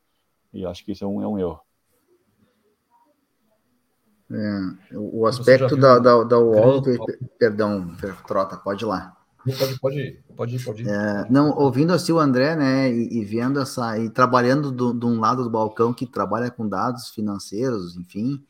[0.52, 1.60] e acho que isso é um, é um erro.
[4.30, 6.82] É, o aspecto da, da, da UOL,
[7.38, 7.94] perdão,
[8.26, 9.16] Trota, pode ir lá.
[9.44, 10.88] Pode, pode ir, pode ir, pode ir.
[10.88, 15.20] É, não, ouvindo assim o André, né, e, e vendo essa, e trabalhando de um
[15.20, 18.42] lado do balcão que trabalha com dados financeiros, enfim,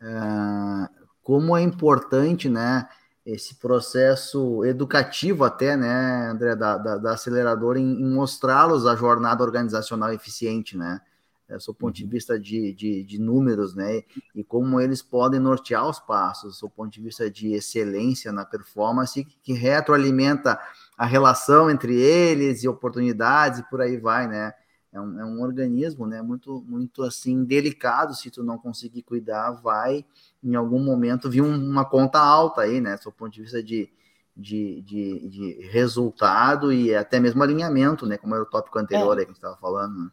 [0.00, 0.88] é,
[1.22, 2.88] como é importante, né,
[3.26, 9.42] esse processo educativo até, né, André, da, da, da aceleradora em, em mostrá-los a jornada
[9.44, 11.00] organizacional eficiente, né,
[11.48, 12.10] é, do ponto de uhum.
[12.10, 14.02] vista de, de, de, números, né?
[14.34, 19.24] E como eles podem nortear os passos, do ponto de vista de excelência na performance,
[19.42, 20.60] que retroalimenta
[20.96, 24.52] a relação entre eles e oportunidades e por aí vai, né?
[24.92, 26.20] É um, é um organismo, né?
[26.20, 28.14] Muito, muito assim delicado.
[28.14, 30.04] Se tu não conseguir cuidar, vai
[30.42, 32.98] em algum momento vir uma conta alta aí, né?
[33.02, 33.90] Do ponto de vista de,
[34.36, 38.18] de, de, de, resultado e até mesmo alinhamento, né?
[38.18, 39.20] Como era o tópico anterior é.
[39.20, 40.04] aí que a gente estava falando.
[40.04, 40.10] Né?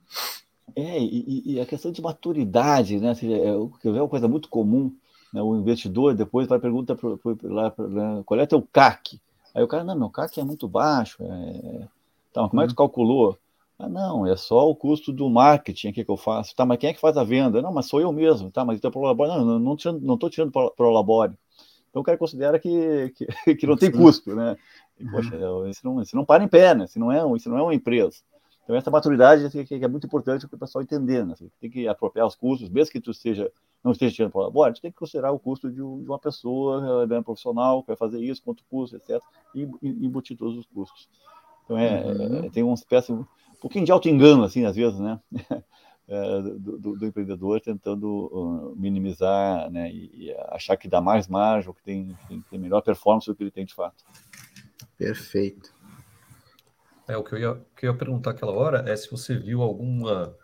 [0.75, 3.13] É, e, e, a questão de maturidade, né?
[3.13, 4.91] Seja, é, é uma coisa muito comum.
[5.33, 5.41] Né?
[5.41, 8.23] O investidor depois vai perguntar pro, pro, lá né?
[8.25, 9.19] qual é teu CAC.
[9.53, 11.17] Aí o cara, não, meu CAC é muito baixo.
[11.21, 11.87] É...
[12.33, 12.87] Tá, como é que tu uhum.
[12.87, 13.37] calculou?
[13.77, 16.55] Ah, não, é só o custo do marketing aqui que eu faço.
[16.55, 17.61] Tá, mas quem é que faz a venda?
[17.61, 18.49] Não, mas sou eu mesmo.
[18.49, 19.29] Tá, mas então pro labore.
[19.29, 21.33] Não, não, tirando, não tô tirando pro labore.
[21.89, 23.25] Então o cara considera que, que,
[23.55, 24.57] que não tem custo, né?
[24.99, 25.67] E, poxa, uhum.
[25.69, 26.85] isso não, isso não para em pé, né?
[26.85, 28.17] Isso não é, isso não é uma empresa.
[28.65, 31.23] Então, essa maturidade assim, que é muito importante para o pessoal entender.
[31.23, 31.35] Né?
[31.37, 33.51] Você tem que apropriar os custos, mesmo que tu seja,
[33.83, 37.05] não esteja tirando para o labor, tu tem que considerar o custo de, uma pessoa
[37.05, 39.21] né, profissional que vai fazer isso, quanto custa, etc.
[39.53, 41.07] E, embutir todos os custos.
[41.63, 42.45] Então, é, uhum.
[42.45, 43.25] é, tem uma espécie, um
[43.61, 45.19] pouquinho de auto-engano, assim, às vezes, né?
[46.07, 51.27] É, do, do, do, empreendedor tentando uh, minimizar né, e, e, achar que dá mais
[51.27, 54.05] margem, ou que tem, tem, tem melhor performance do que ele tem de fato.
[54.99, 55.74] Perfeito.
[57.07, 59.61] É, o que eu ia, que eu ia perguntar aquela hora é se você viu
[59.61, 60.35] alguma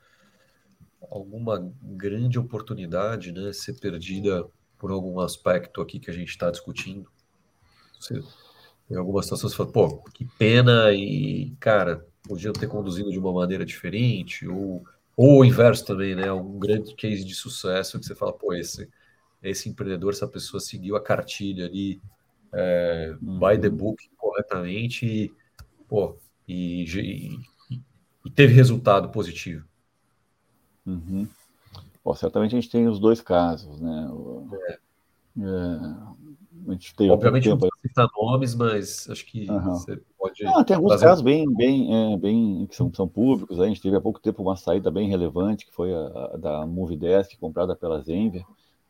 [1.10, 4.47] alguma grande oportunidade, né, ser perdida
[4.78, 7.10] por algum aspecto aqui que a gente está discutindo.
[8.00, 8.21] Você,
[8.89, 13.34] em algumas situações você fala, pô, que pena e, cara, podiam ter conduzido de uma
[13.34, 14.84] maneira diferente, ou,
[15.17, 18.89] ou o inverso também, né, algum grande case de sucesso que você fala, pô, esse,
[19.43, 22.02] esse empreendedor, essa pessoa seguiu a cartilha ali,
[22.54, 23.39] é, uhum.
[23.39, 25.34] by the book corretamente e,
[25.88, 26.17] pô,
[26.51, 27.79] e, e,
[28.25, 29.65] e teve resultado positivo.
[30.85, 31.27] Uhum.
[32.03, 34.09] Bom, certamente a gente tem os dois casos, né?
[34.67, 34.79] É.
[35.39, 37.61] É, a gente tem Obviamente tempo...
[37.61, 39.61] não citar nomes, mas acho que uhum.
[39.61, 40.65] você pode.
[40.65, 43.59] Tem alguns casos bem, bem, é, bem que são, são públicos.
[43.59, 46.65] A gente teve há pouco tempo uma saída bem relevante, que foi a, a da
[46.65, 48.43] Movidesk, comprada pela Zenvia,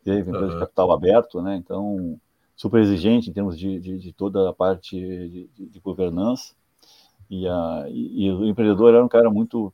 [0.03, 0.53] teve empresa uhum.
[0.53, 1.55] de capital aberto, né?
[1.55, 2.19] Então,
[2.55, 6.55] super exigente em termos de, de, de toda a parte de, de governança.
[7.31, 9.73] E, a, e, e, o empreendedor era um cara muito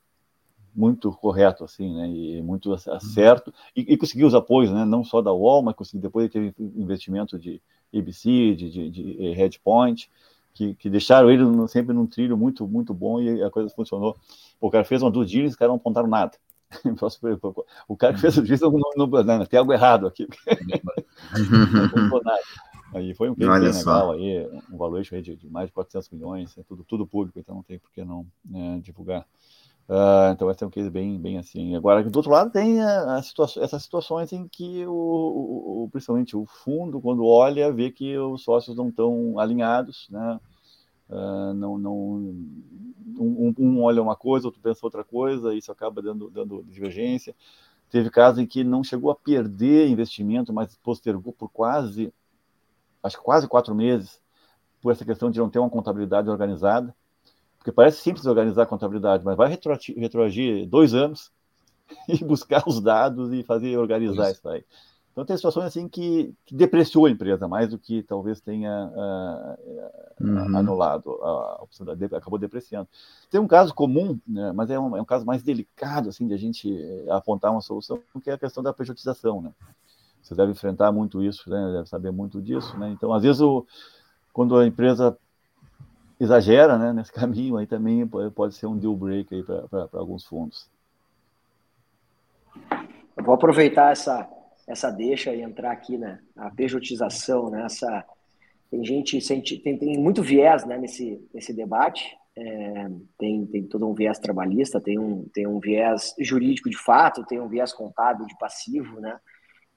[0.76, 2.08] muito correto assim, né?
[2.08, 3.00] E muito uhum.
[3.00, 4.86] certo e, e conseguiu os apoios, né?
[4.86, 7.60] Não só da UOL, mas conseguiu depois teve investimento de
[7.92, 10.08] ABC, de, de, de Headpoint,
[10.54, 14.16] que, que deixaram ele sempre num trilho muito muito bom e a coisa funcionou.
[14.62, 16.38] O cara fez uma due diligence, os caras não apontaram nada.
[17.88, 20.28] O cara que fez o diligence não, não, não, tem algo errado aqui.
[22.10, 22.42] não nada.
[22.94, 26.10] Aí foi um case bem legal aí, um valuation aí de, de, mais de 400
[26.10, 29.26] milhões, é tudo, tudo público, então não tem por que não né, divulgar.
[29.90, 31.76] Uh, então vai ser um case bem, bem assim.
[31.76, 36.36] Agora, do outro lado, tem a, a situa essas situações em que, o, o, principalmente
[36.36, 40.40] o fundo, quando olha, vê que os sócios não estão alinhados, né?
[41.10, 41.96] Uh, não, não,
[43.18, 47.34] um, um, olha uma coisa, outro pensa outra coisa, isso acaba dando, dando divergência.
[47.90, 52.14] Teve casos em que não chegou a perder investimento, mas postergou por quase
[53.04, 54.20] acho que quase quatro meses,
[54.82, 56.94] por essa questão de não ter uma contabilidade organizada.
[57.58, 61.32] Porque parece simples organizar a contabilidade, mas vai retroagir dois anos
[62.08, 64.64] e buscar os dados e fazer organizar isso, isso aí.
[65.18, 70.24] Então tem situações assim que, que, depreciou a empresa mais do que talvez tenha uh,
[70.24, 70.56] uhum.
[70.56, 72.88] anulado a opção da acabou depreciando.
[73.28, 76.36] Tem um caso comum, né, mas é um, é um, caso mais delicado assim de
[76.36, 76.72] a gente
[77.10, 79.52] apontar uma solução, que é a questão da pejotização, né?
[80.28, 81.72] Você deve enfrentar muito isso, né?
[81.72, 82.90] Deve saber muito disso, né?
[82.90, 83.66] Então às vezes o,
[84.34, 85.18] quando a empresa
[86.20, 90.70] exagera, né, nesse caminho aí também pode ser um deal breaker para alguns fundos.
[93.16, 94.28] Eu vou aproveitar essa
[94.68, 97.64] essa deixa e entrar aqui na né, pejotização, né?
[97.64, 98.04] Essa,
[98.70, 99.18] tem gente,
[99.64, 104.82] tem, tem muito viés né, nesse, nesse debate, é, tem, tem todo um viés trabalhista,
[104.82, 109.18] tem um, tem um viés jurídico de fato, tem um viés contábil de passivo, né?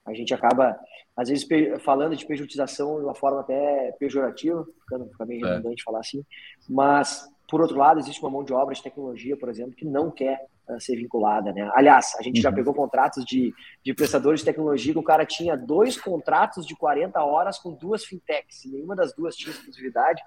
[0.05, 0.79] A gente acaba,
[1.15, 1.47] às vezes,
[1.81, 5.49] falando de pejotização de uma forma até pejorativa, ficando, fica meio é.
[5.51, 5.85] redundante é.
[5.85, 6.23] falar assim,
[6.69, 10.09] mas, por outro lado, existe uma mão de obra de tecnologia, por exemplo, que não
[10.09, 10.45] quer
[10.79, 11.69] ser vinculada, né?
[11.73, 12.43] Aliás, a gente uhum.
[12.43, 16.75] já pegou contratos de, de prestadores de tecnologia que o cara tinha dois contratos de
[16.75, 20.21] 40 horas com duas fintechs, e nenhuma das duas tinha exclusividade.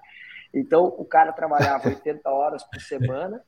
[0.53, 3.41] Então, o cara trabalhava 80 horas por semana,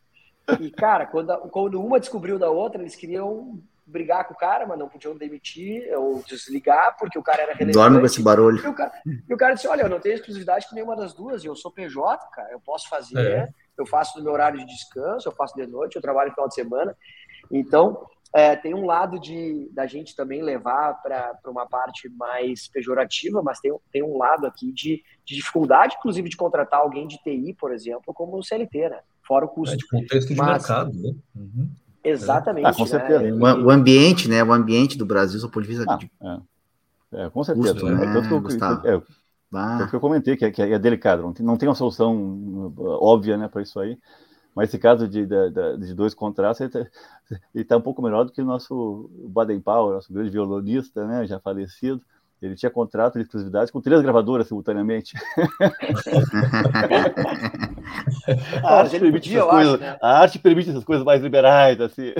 [0.59, 4.77] e, cara, quando, quando uma descobriu da outra, eles queriam brigar com o cara, mas
[4.77, 7.73] não podiam demitir ou desligar, porque o cara era relevante.
[7.73, 8.63] Dorme com esse barulho.
[8.63, 11.13] E o cara, e o cara disse, olha, eu não tenho exclusividade com nenhuma das
[11.13, 13.17] duas, eu sou PJ, cara, eu posso fazer...
[13.17, 16.35] É eu faço no meu horário de descanso, eu faço de noite, eu trabalho no
[16.35, 16.97] final de semana.
[17.51, 23.41] Então, é, tem um lado de da gente também levar para uma parte mais pejorativa,
[23.41, 27.55] mas tem, tem um lado aqui de, de, dificuldade, inclusive, de contratar alguém de TI,
[27.57, 28.99] por exemplo, como o CLT, né?
[29.25, 29.75] Fora o custo.
[29.75, 31.13] É de contexto de mas, mercado, né?
[31.35, 31.69] Uhum.
[32.09, 32.65] Exatamente.
[32.65, 32.87] Ah, com né?
[32.87, 33.21] certeza.
[33.21, 33.31] Né?
[33.31, 34.43] O, o, ambiente, né?
[34.43, 36.11] O ambiente do Brasil, só pode ah, de...
[36.21, 37.25] é.
[37.25, 37.29] é.
[37.29, 37.73] com certeza.
[37.73, 38.81] Custo, né?
[38.85, 39.03] É, eu,
[39.53, 39.79] ah.
[39.81, 41.75] É o que eu comentei, que é, que é delicado, não tem, não tem uma
[41.75, 43.97] solução uh, óbvia né, para isso aí.
[44.53, 46.89] Mas esse caso de, de, de dois contratos, ele
[47.53, 51.25] está tá um pouco melhor do que o nosso Baden Powell, nosso grande violonista, né,
[51.27, 52.01] já falecido.
[52.41, 55.15] Ele tinha contrato de exclusividade com três gravadoras simultaneamente.
[58.63, 59.97] a, arte permite essas coisas, né?
[60.01, 62.13] a arte permite essas coisas mais liberais, assim.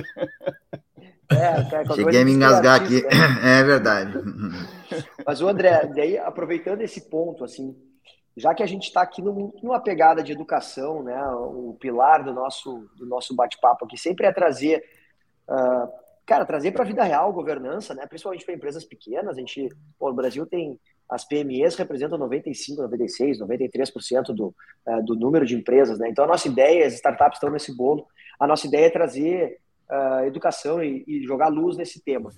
[1.30, 3.02] É, Cheguei a me engasgar aqui.
[3.02, 3.60] Né?
[3.60, 4.12] É verdade.
[5.26, 7.76] Mas o André, daí aproveitando esse ponto, assim,
[8.36, 12.88] já que a gente está aqui numa pegada de educação, né, o pilar do nosso
[12.96, 14.82] do nosso bate-papo aqui sempre é trazer,
[15.48, 15.88] uh,
[16.24, 19.36] cara, trazer para a vida real governança, né, principalmente para empresas pequenas.
[19.36, 24.54] A gente, pô, o Brasil tem as PMEs representam 95, 96, 93% do,
[24.86, 26.08] uh, do número de empresas, né?
[26.08, 28.06] Então a nossa ideia, as startups estão nesse bolo.
[28.38, 29.58] A nossa ideia é trazer
[29.90, 32.30] uh, educação e, e, jogar luz nesse tema.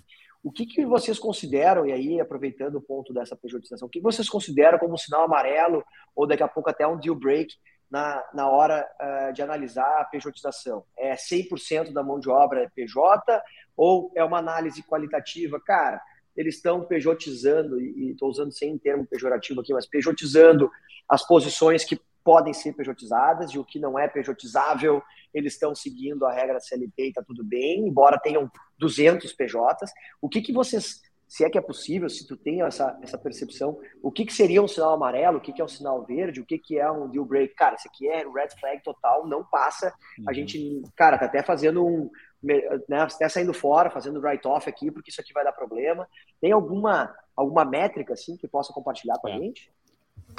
[0.43, 4.29] O que, que vocês consideram, e aí aproveitando o ponto dessa pejotização, o que vocês
[4.29, 7.53] consideram como um sinal amarelo ou daqui a pouco até um deal break
[7.91, 10.85] na, na hora uh, de analisar a pejotização?
[10.97, 13.43] É 100% da mão de obra é PJ
[13.77, 15.61] ou é uma análise qualitativa?
[15.61, 16.01] Cara,
[16.37, 20.71] eles estão pejotizando, e estou usando sem termo pejorativo aqui, mas pejotizando
[21.09, 26.25] as posições que podem ser pejotizadas e o que não é pejotizável, eles estão seguindo
[26.27, 29.91] a regra CLT e está tudo bem, embora tenham 200 PJs.
[30.21, 33.79] O que, que vocês, se é que é possível, se tu tem essa, essa percepção,
[34.03, 36.47] o que, que seria um sinal amarelo, o que, que é um sinal verde, o
[36.47, 37.55] que, que é um deal break?
[37.55, 39.93] Cara, isso aqui é red flag total, não passa.
[40.19, 40.25] Uhum.
[40.29, 42.11] A gente, cara, tá até fazendo um,
[42.43, 46.09] né, até saindo fora, fazendo write-off aqui, porque isso aqui vai dar problema.
[46.41, 49.35] Tem alguma, alguma métrica, assim, que possa compartilhar com é.
[49.35, 49.71] a gente?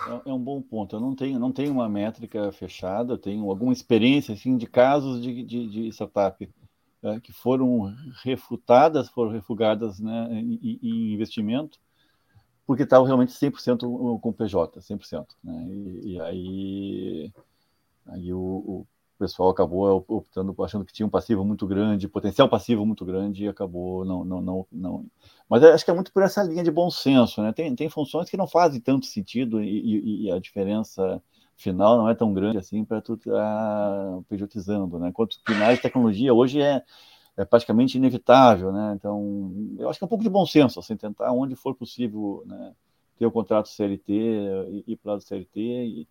[0.07, 0.95] É, é, um bom ponto.
[0.95, 5.21] Eu não tenho, não tenho uma métrica fechada, eu tenho alguma experiência assim, de casos
[5.21, 6.49] de, de, de startup
[7.03, 11.79] é, que foram refutadas, foram refugadas né, em, em investimento,
[12.65, 15.27] porque estavam realmente 100% com PJ, 100%.
[15.43, 15.67] Né?
[15.69, 17.33] E, e aí,
[18.07, 18.87] aí o, o
[19.21, 23.47] pessoal acabou optando, achando que tinha um passivo muito grande, potencial passivo muito grande, e
[23.47, 25.05] acabou não, não, não, não.
[25.47, 27.53] Mas acho que é muito por essa linha de bom senso, né?
[27.53, 31.21] Tem, tem funções que não fazem tanto sentido e, e, e a diferença
[31.55, 35.09] final não é tão grande assim para tu estar tá pejotizando, né?
[35.09, 36.83] Enquanto finais de tecnologia hoje é,
[37.37, 38.93] é praticamente inevitável, né?
[38.95, 42.43] Então, eu acho que é um pouco de bom senso, assim, tentar onde for possível,
[42.47, 42.73] né?
[43.17, 46.07] Ter o contrato CLT e ir para o lado CLT e,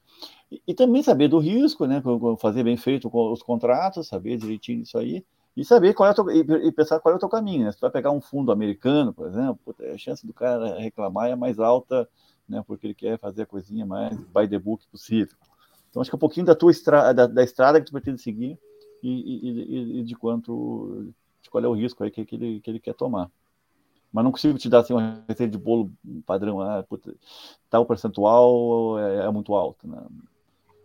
[0.51, 2.03] e, e, também saber do risco, né?
[2.39, 5.25] Fazer bem feito os contratos, saber direitinho isso aí
[5.57, 7.65] e saber qual é teu, e, e, pensar qual é o teu caminho.
[7.65, 7.73] Né?
[7.73, 11.37] Se tu vai pegar um fundo americano, por exemplo, a chance do cara reclamar é
[11.37, 12.09] mais alta,
[12.49, 12.63] né?
[12.67, 15.37] Porque ele quer fazer a coisinha mais by the book possível.
[15.89, 18.21] Então acho que é um pouquinho da tua estrada, da, da estrada que tu pretende
[18.23, 18.59] seguir
[19.03, 21.13] e, e, de quanto
[21.43, 23.31] de qual é o risco aí que, que, ele, que ele quer tomar
[24.13, 25.91] mas não consigo te dar assim, uma receita de bolo
[26.27, 26.61] padrão.
[26.61, 27.15] Ah, puta,
[27.69, 29.87] tal percentual é, é muito alto.
[29.87, 29.99] Né?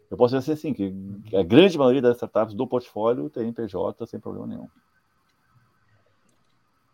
[0.10, 0.94] eu posso dizer assim, que
[1.36, 4.68] a grande maioria das startups do portfólio tem PJ sem problema nenhum.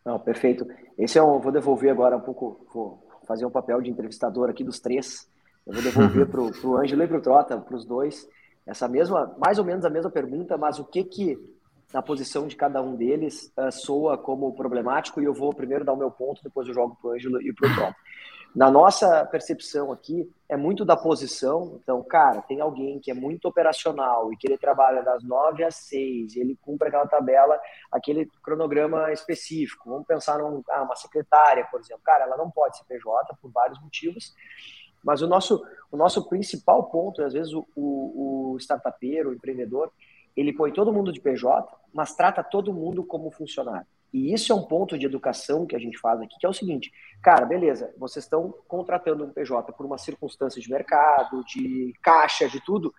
[0.04, 0.66] Não, perfeito.
[0.98, 4.64] Esse é um, vou devolver agora um pouco, vou fazer um papel de entrevistador aqui
[4.64, 5.30] dos três.
[5.66, 8.28] Eu vou devolver para o Ângelo e para o Trota, para os dois,
[8.66, 11.38] essa mesma, mais ou menos a mesma pergunta, mas o que que
[11.94, 15.94] na posição de cada um deles uh, soa como problemático e eu vou primeiro dar
[15.94, 17.96] o meu ponto, depois eu jogo para o Ângelo e para o Trota.
[18.54, 21.80] Na nossa percepção aqui, é muito da posição.
[21.82, 25.76] Então, cara, tem alguém que é muito operacional e que ele trabalha das nove às
[25.76, 27.58] seis, ele cumpre aquela tabela,
[27.90, 29.90] aquele cronograma específico.
[29.90, 32.04] Vamos pensar numa ah, uma secretária, por exemplo.
[32.04, 34.36] Cara, ela não pode ser PJ por vários motivos,
[35.02, 39.90] mas o nosso, o nosso principal ponto, às vezes, o, o, o startupeiro, o empreendedor,
[40.36, 43.88] ele põe todo mundo de PJ, mas trata todo mundo como funcionário.
[44.14, 46.54] E isso é um ponto de educação que a gente faz aqui, que é o
[46.54, 46.92] seguinte,
[47.24, 52.60] cara, beleza, vocês estão contratando um PJ por uma circunstância de mercado, de caixa, de
[52.60, 52.94] tudo,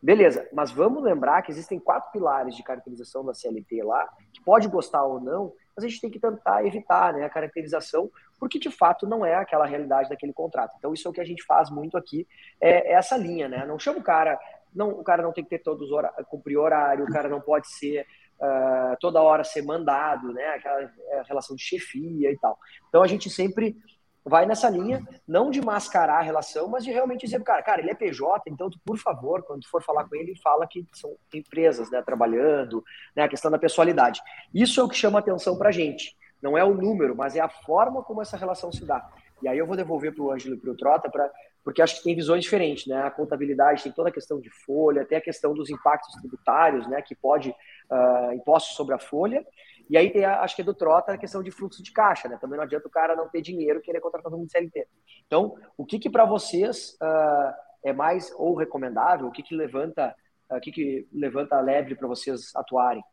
[0.00, 4.68] beleza, mas vamos lembrar que existem quatro pilares de caracterização da CLT lá, que pode
[4.68, 8.70] gostar ou não, mas a gente tem que tentar evitar né, a caracterização, porque de
[8.70, 10.74] fato não é aquela realidade daquele contrato.
[10.78, 12.26] Então isso é o que a gente faz muito aqui,
[12.60, 13.64] é, é essa linha, né?
[13.64, 14.38] Não chama o cara,
[14.74, 17.68] não, o cara não tem que ter todos hora, cumprir horário, o cara não pode
[17.68, 18.06] ser
[18.40, 20.46] uh, toda hora ser mandado, né?
[20.48, 22.58] Aquela é, relação de chefia e tal.
[22.88, 23.76] Então a gente sempre
[24.24, 27.90] vai nessa linha, não de mascarar a relação, mas de realmente dizer, cara, cara, ele
[27.90, 31.16] é PJ, então tu, por favor, quando tu for falar com ele, fala que são
[31.32, 32.84] empresas, né, trabalhando,
[33.16, 34.20] né, a questão da pessoalidade.
[34.52, 36.14] Isso é o que chama atenção pra gente.
[36.42, 39.08] Não é o número, mas é a forma como essa relação se dá.
[39.42, 41.30] E aí eu vou devolver para o Ângelo e para o Trota, pra,
[41.68, 42.96] porque acho que tem visões diferentes, né?
[43.02, 47.02] A contabilidade tem toda a questão de folha, até a questão dos impactos tributários, né?
[47.02, 49.46] Que pode uh, impostos sobre a folha.
[49.90, 52.26] E aí tem, a, acho que é do Trota, a questão de fluxo de caixa,
[52.26, 52.38] né?
[52.40, 54.88] Também não adianta o cara não ter dinheiro e querer contratar todo mundo de CLT.
[55.26, 57.52] Então, o que que para vocês uh,
[57.84, 59.26] é mais ou recomendável?
[59.26, 60.16] O que que levanta,
[60.50, 63.04] uh, o que que levanta a lebre para vocês atuarem?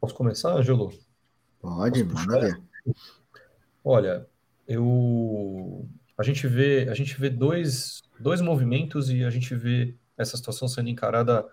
[0.00, 0.90] Posso começar, Angelo?
[1.60, 2.60] Pode, manda ver.
[3.84, 4.28] Olha,
[4.66, 5.88] eu
[6.18, 10.66] a gente vê a gente vê dois, dois movimentos e a gente vê essa situação
[10.66, 11.46] sendo encarada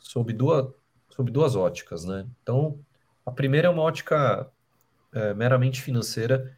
[0.00, 0.66] sob duas,
[1.10, 2.26] sob duas óticas, né?
[2.42, 2.78] Então,
[3.24, 4.50] a primeira é uma ótica
[5.12, 6.56] é, meramente financeira,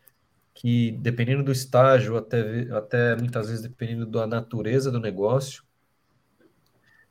[0.54, 5.64] que dependendo do estágio, até, até muitas vezes dependendo da natureza do negócio,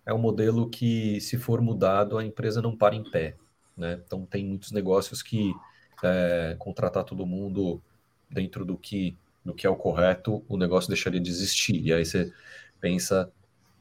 [0.05, 3.35] é um modelo que, se for mudado, a empresa não para em pé.
[3.77, 4.01] Né?
[4.03, 5.53] Então, tem muitos negócios que
[6.03, 7.81] é, contratar todo mundo
[8.29, 11.81] dentro do que, do que é o correto, o negócio deixaria de existir.
[11.81, 12.31] E aí você
[12.79, 13.31] pensa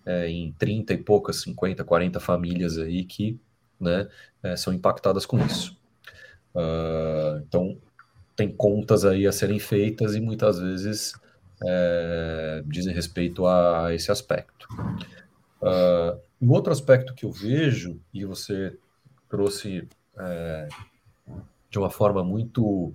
[0.05, 3.39] é, em 30 e poucas, 50, 40 famílias aí que
[3.79, 4.09] né,
[4.43, 5.79] é, são impactadas com isso.
[6.55, 7.79] Uh, então,
[8.35, 11.15] tem contas aí a serem feitas e muitas vezes
[11.63, 14.67] é, dizem respeito a, esse aspecto.
[15.61, 18.77] Uh, o outro aspecto que eu vejo, e você
[19.29, 19.87] trouxe
[20.19, 20.69] é,
[21.71, 22.95] de uma forma muito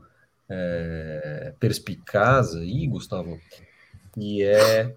[0.49, 3.39] é, perspicaz aí, Gustavo,
[4.17, 4.95] e é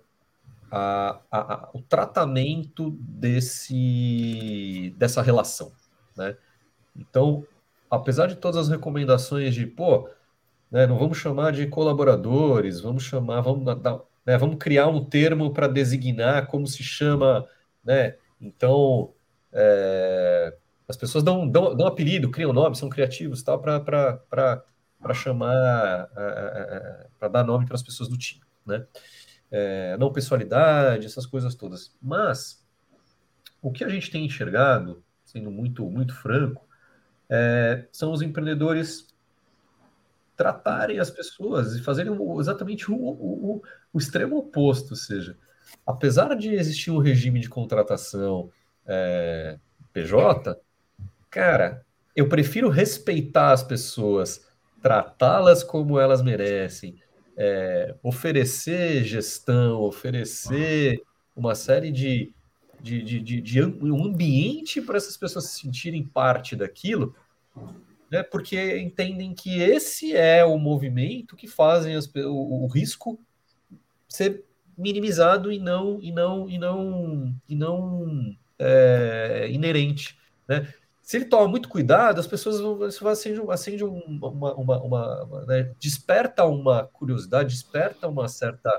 [0.70, 5.72] a, a, o tratamento desse, dessa relação,
[6.16, 6.36] né?
[6.96, 7.46] Então,
[7.90, 10.08] apesar de todas as recomendações de, pô,
[10.70, 13.64] né, não vamos chamar de colaboradores, vamos chamar, vamos,
[14.26, 17.46] né, vamos criar um termo para designar como se chama,
[17.84, 18.16] né?
[18.40, 19.12] Então,
[19.52, 20.54] é,
[20.86, 24.62] as pessoas dão, dão, dão apelido, criam nome, são criativos, tal, para
[25.14, 28.86] chamar, é, é, para dar nome para as pessoas do time, né?
[29.50, 31.94] é, não pessoalidade, essas coisas todas.
[32.00, 32.64] Mas
[33.60, 36.66] o que a gente tem enxergado, sendo muito, muito franco,
[37.28, 39.08] é, são os empreendedores
[40.36, 45.36] tratarem as pessoas e fazerem exatamente o, o, o, extremo oposto, ou seja,
[45.84, 48.48] apesar de existir um regime de contratação
[48.86, 49.58] é,
[49.92, 50.56] PJ,
[51.28, 51.84] cara,
[52.14, 54.47] eu prefiro respeitar as pessoas,
[54.82, 56.96] tratá-las como elas merecem,
[57.36, 61.02] é, oferecer gestão, oferecer
[61.34, 62.32] uma série de,
[62.80, 67.14] de, de, de, de um ambiente para essas pessoas se sentirem parte daquilo,
[68.10, 73.20] né, porque entendem que esse é o movimento que fazem as, o, o risco
[74.08, 74.44] ser
[74.76, 80.16] minimizado e não e não e não e não é, inerente,
[80.46, 80.72] né?
[81.08, 82.60] Se ele toma muito cuidado, as pessoas
[83.06, 85.74] acende, acende uma, uma, uma, uma né?
[85.80, 88.70] desperta uma curiosidade, desperta uma certa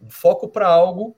[0.00, 1.16] um foco para algo,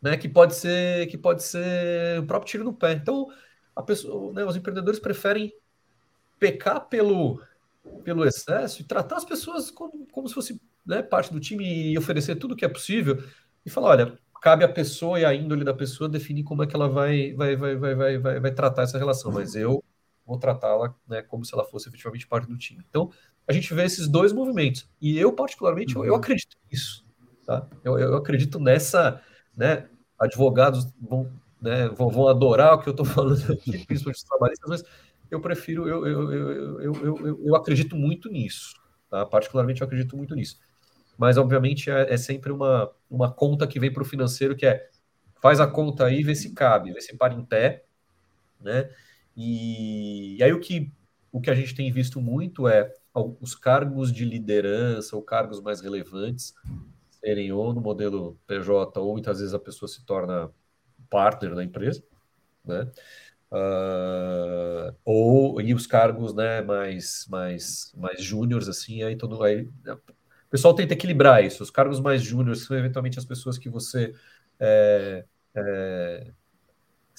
[0.00, 2.92] né, que pode ser que pode ser o próprio tiro no pé.
[2.92, 3.26] Então,
[3.74, 5.52] a pessoa, né, os empreendedores preferem
[6.38, 7.42] pecar pelo
[8.04, 11.98] pelo excesso e tratar as pessoas como, como se fosse né, parte do time e
[11.98, 13.24] oferecer tudo que é possível
[13.66, 16.74] e falar, olha, cabe à pessoa e à índole da pessoa definir como é que
[16.74, 19.82] ela vai, vai, vai, vai, vai, vai, vai tratar essa relação, mas eu
[20.26, 22.84] vou tratá-la né, como se ela fosse efetivamente parte do time.
[22.88, 23.10] Então,
[23.46, 24.88] a gente vê esses dois movimentos.
[25.00, 26.18] E eu, particularmente, eu, eu uhum.
[26.18, 27.04] acredito nisso.
[27.46, 27.66] Tá?
[27.82, 29.22] Eu, eu acredito nessa.
[29.56, 34.22] Né, advogados vão, né, vão, vão adorar o que eu estou falando aqui, principalmente os
[34.22, 34.84] trabalhistas, mas
[35.30, 38.74] eu prefiro, eu, eu, eu, eu, eu, eu acredito muito nisso.
[39.10, 39.24] Tá?
[39.24, 40.58] Particularmente, eu acredito muito nisso.
[41.18, 44.88] Mas, obviamente, é, é sempre uma, uma conta que vem para o financeiro, que é
[45.42, 47.84] faz a conta aí, vê se cabe, vê se para em pé,
[48.60, 48.90] né?
[49.36, 50.92] E, e aí o que,
[51.32, 52.92] o que a gente tem visto muito é
[53.40, 56.54] os cargos de liderança ou cargos mais relevantes
[57.10, 60.50] serem ou no modelo PJ ou muitas vezes a pessoa se torna
[61.10, 62.02] partner da empresa,
[62.64, 62.90] né?
[63.50, 69.66] Uh, ou e os cargos né, mais mais mais júniores assim aí todo aí
[70.48, 74.14] o pessoal tenta equilibrar isso os cargos mais júniores são eventualmente as pessoas que você
[74.58, 75.24] é,
[75.54, 76.30] é,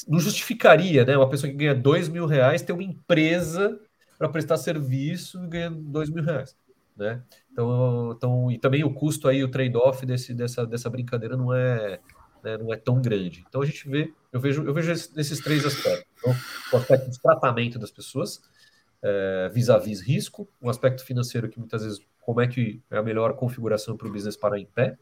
[0.08, 3.80] não justificaria né uma pessoa que ganha dois mil reais ter uma empresa
[4.18, 6.56] para prestar serviço e ganha dois mil reais
[6.98, 7.22] né
[7.52, 12.00] então, então e também o custo aí o trade-off desse dessa dessa brincadeira não é
[12.44, 13.44] né, não é tão grande.
[13.48, 16.06] Então a gente vê, eu vejo, eu vejo esses três aspectos.
[16.18, 16.36] Então,
[16.74, 18.42] o aspecto de tratamento das pessoas,
[19.02, 23.34] é, vis-à-vis risco, um aspecto financeiro que muitas vezes como é que é a melhor
[23.36, 24.98] configuração para o business parar em pé,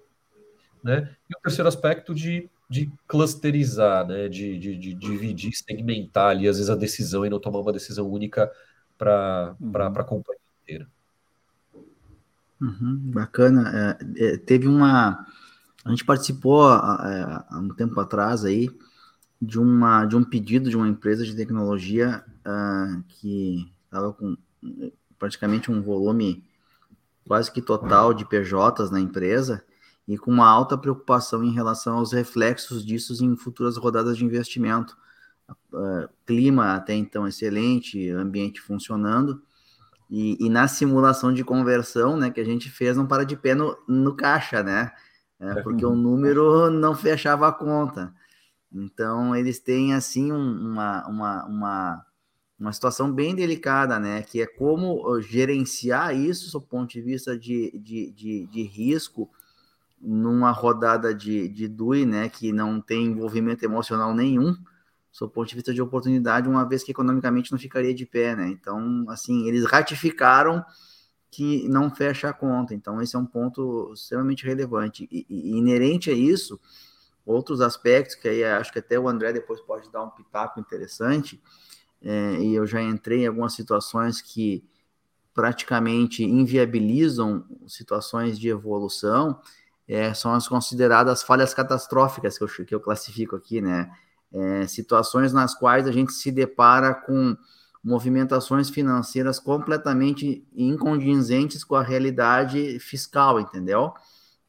[0.83, 1.15] né?
[1.29, 4.29] E o terceiro aspecto de, de clusterizar, né?
[4.29, 8.07] De, de, de dividir, segmentar ali, às vezes, a decisão e não tomar uma decisão
[8.09, 8.51] única
[8.97, 9.71] para uhum.
[9.75, 10.87] a companhia inteira.
[12.61, 13.97] Uhum, bacana.
[14.17, 15.25] É, é, teve uma
[15.87, 18.69] a gente participou há, há um tempo atrás aí
[19.41, 24.37] de, uma, de um pedido de uma empresa de tecnologia uh, que estava com
[25.17, 26.43] praticamente um volume
[27.27, 29.63] quase que total de PJs na empresa
[30.07, 34.95] e com uma alta preocupação em relação aos reflexos disso em futuras rodadas de investimento.
[35.71, 39.41] Uh, clima até então excelente, ambiente funcionando,
[40.09, 43.53] e, e, na simulação de conversão né, que a gente fez, não para de pé
[43.53, 44.91] no, no caixa, né?
[45.39, 48.13] é, porque o número não fechava a conta.
[48.71, 52.05] Então, eles têm, assim, uma, uma, uma,
[52.59, 54.23] uma situação bem delicada, né?
[54.23, 59.29] Que é como gerenciar isso do ponto de vista de, de, de, de risco
[60.01, 62.29] numa rodada de, de DUI, né?
[62.29, 64.55] Que não tem envolvimento emocional nenhum,
[65.19, 68.47] do ponto de vista de oportunidade, uma vez que economicamente não ficaria de pé, né?
[68.47, 70.63] Então, assim, eles ratificaram
[71.29, 72.73] que não fecha a conta.
[72.73, 75.07] Então, esse é um ponto extremamente relevante.
[75.11, 76.59] E, e inerente a isso,
[77.25, 81.41] outros aspectos, que aí acho que até o André depois pode dar um pitaco interessante,
[82.01, 84.63] é, e eu já entrei em algumas situações que
[85.33, 89.39] praticamente inviabilizam situações de evolução,
[89.87, 93.91] é, são as consideradas falhas catastróficas que eu, que eu classifico aqui, né?
[94.33, 97.37] É, situações nas quais a gente se depara com
[97.83, 103.93] movimentações financeiras completamente incondizentes com a realidade fiscal, entendeu?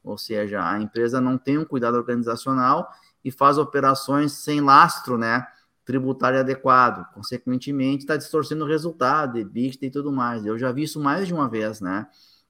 [0.03, 2.89] Ou seja, a empresa não tem um cuidado organizacional
[3.23, 5.47] e faz operações sem lastro, né?
[5.89, 7.11] Tributário adequado.
[7.15, 10.45] Consequentemente, está distorcendo o resultado, EBITDA e tudo mais.
[10.45, 12.05] Eu já vi isso mais de uma vez, né?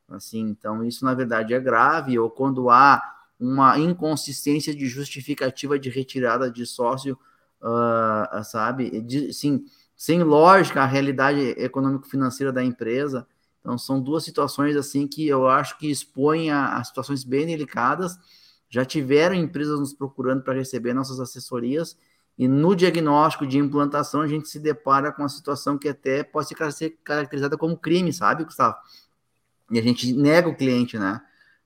[0.10, 3.02] Assim, então, isso na verdade é grave, ou quando há
[3.40, 7.18] uma inconsistência de justificativa de retirada de sócio,
[7.62, 9.06] uh, sabe?
[9.32, 9.64] Sim,
[9.96, 13.26] sem lógica a realidade econômico-financeira da empresa.
[13.62, 18.18] Então, são duas situações assim que eu acho que expõem a, a situações bem delicadas.
[18.70, 21.96] Já tiveram empresas nos procurando para receber nossas assessorias,
[22.40, 26.48] e no diagnóstico de implantação a gente se depara com uma situação que até pode
[26.72, 28.78] ser caracterizada como crime, sabe, Gustavo?
[29.70, 31.22] E a gente nega o cliente, né?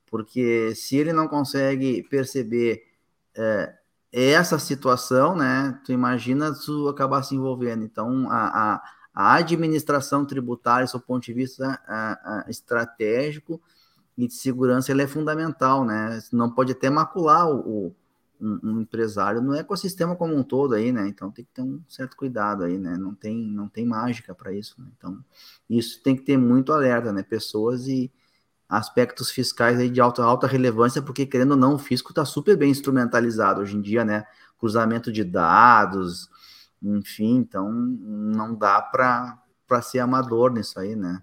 [0.07, 2.87] Porque se ele não consegue perceber
[3.35, 3.75] é,
[4.11, 5.79] essa situação, né?
[5.85, 7.83] Tu imagina tu acabar se envolvendo.
[7.83, 13.61] Então, a, a, a administração tributária, do ponto de vista a, a, estratégico
[14.17, 16.19] e de segurança, ela é fundamental, né?
[16.31, 17.95] Não pode até macular o, o
[18.43, 21.07] um, um, empresário no ecossistema como um todo aí, né?
[21.07, 22.97] Então tem que ter um certo cuidado aí, né?
[22.97, 24.75] Não tem, não tem mágica para isso.
[24.79, 24.87] Né?
[24.97, 25.23] Então
[25.69, 27.23] isso tem que ter muito alerta, né?
[27.23, 28.11] Pessoas e
[28.67, 32.57] aspectos fiscais aí de alta, alta relevância, porque querendo ou não, o fisco está super
[32.57, 34.25] bem instrumentalizado hoje em dia, né?
[34.57, 36.29] Cruzamento de dados,
[36.81, 41.21] enfim, então não dá para ser amador nisso aí, né?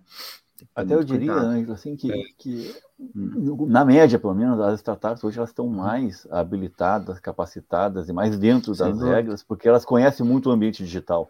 [0.74, 2.24] Até eu diria, Ângelo, assim, que, é.
[2.38, 3.66] que hum.
[3.68, 5.76] na média, pelo menos, as startups hoje elas estão hum.
[5.76, 10.84] mais habilitadas, capacitadas e mais dentro das Sem regras, porque elas conhecem muito o ambiente
[10.84, 11.28] digital.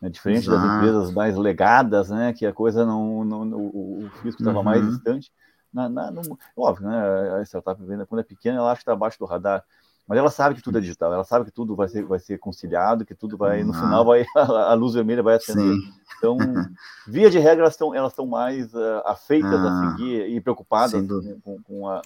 [0.00, 0.10] Né?
[0.10, 0.66] Diferente Exato.
[0.66, 2.32] das empresas mais legadas, né?
[2.32, 3.24] Que a coisa não.
[3.24, 4.64] não, não o, o fisco estava uhum.
[4.64, 5.32] mais distante.
[5.72, 6.20] Na, na, no,
[6.56, 7.36] óbvio, né?
[7.38, 9.64] A startup quando é pequena, ela acha que está abaixo do radar.
[10.06, 12.38] Mas ela sabe que tudo é digital, ela sabe que tudo vai ser, vai ser
[12.38, 15.74] conciliado, que tudo vai, no final, vai, a, luz vermelha vai acender.
[15.74, 15.92] Sim.
[16.18, 16.36] Então,
[17.06, 21.00] via de regra, elas estão elas mais uh, afeitas ah, a seguir e preocupadas
[21.42, 22.02] com, com, a,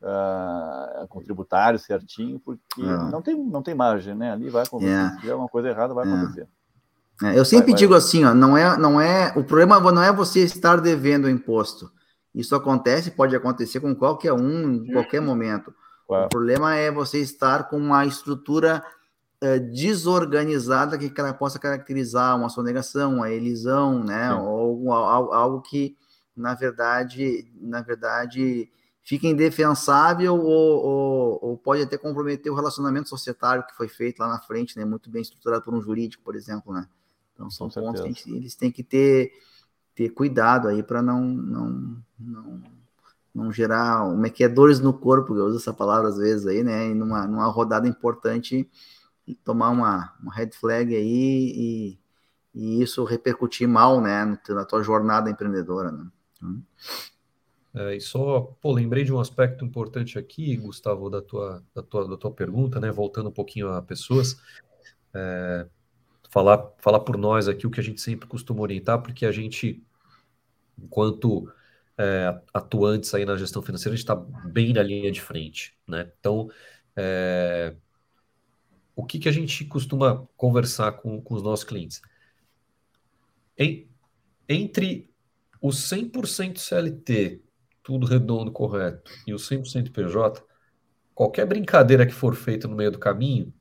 [0.00, 3.10] uh, com o tributário certinho, porque ah.
[3.10, 4.32] não, tem, não tem margem, né?
[4.32, 4.90] Ali vai acontecer.
[4.90, 5.12] Yeah.
[5.12, 5.14] É.
[5.16, 6.22] Se tiver uma coisa errada, vai yeah.
[6.22, 6.24] É.
[6.24, 6.48] acontecer.
[7.22, 7.98] É, eu sempre vai, digo vai.
[7.98, 11.90] assim, ó, não é, não é, o problema não é você estar devendo o imposto.
[12.34, 15.72] Isso acontece, pode acontecer com qualquer um, em qualquer momento.
[16.26, 18.84] O problema é você estar com uma estrutura
[19.42, 24.34] uh, desorganizada que possa caracterizar uma sonegação, uma elisão, né?
[24.34, 25.96] Ou algo, algo que,
[26.36, 28.70] na verdade, na verdade,
[29.02, 34.28] fica indefensável ou, ou, ou, pode até comprometer o relacionamento societário que foi feito lá
[34.28, 34.84] na frente, né?
[34.84, 36.86] Muito bem estruturado por um jurídico, por exemplo, né?
[37.32, 38.24] Então são com pontos certeza.
[38.24, 39.32] que gente, eles têm que ter,
[39.94, 42.62] ter cuidado aí para não, não, não
[43.34, 46.46] não gerar como é que é dores no corpo, eu uso essa palavra às vezes
[46.46, 46.88] aí, né?
[46.88, 48.68] E numa, numa rodada importante
[49.42, 51.98] tomar uma, uma red flag aí e,
[52.54, 56.06] e isso repercutir mal, né, na tua jornada empreendedora, né?
[56.42, 56.62] Hum.
[57.74, 62.08] É, e só, pô, lembrei de um aspecto importante aqui, Gustavo, da tua, da tua,
[62.08, 62.92] da tua pergunta, né?
[62.92, 64.40] Voltando um pouquinho a pessoas,
[65.12, 65.66] é,
[66.30, 69.82] falar, falar por nós aqui o que a gente sempre costuma orientar, porque a gente,
[70.78, 71.52] enquanto
[71.98, 76.10] é, atuantes aí na gestão financeira, a gente está bem na linha de frente, né?
[76.18, 76.50] Então,
[76.96, 77.74] é,
[78.96, 82.00] o que, que a gente costuma conversar com, com os nossos clientes?
[83.56, 83.88] Em,
[84.48, 85.10] entre
[85.60, 87.42] o 100% CLT,
[87.82, 90.44] tudo redondo, correto, e o 100% PJ,
[91.14, 93.52] qualquer brincadeira que for feita no meio do caminho,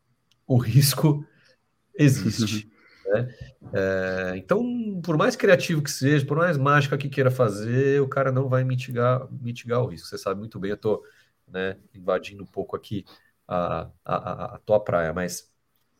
[0.47, 1.25] o risco
[1.93, 2.72] existe.
[3.05, 3.35] Né?
[3.73, 8.31] É, então, por mais criativo que seja, por mais mágica que queira fazer, o cara
[8.31, 10.07] não vai mitigar, mitigar o risco.
[10.07, 11.03] Você sabe muito bem, eu estou
[11.47, 13.05] né, invadindo um pouco aqui
[13.47, 15.51] a, a, a, tua praia, mas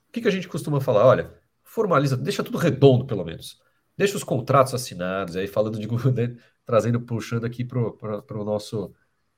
[0.09, 1.05] o que, que a gente costuma falar?
[1.05, 1.33] Olha,
[1.63, 3.61] formaliza, deixa tudo redondo, pelo menos.
[3.97, 6.35] Deixa os contratos assinados, aí falando de né,
[6.65, 8.93] trazendo, puxando aqui para o nosso,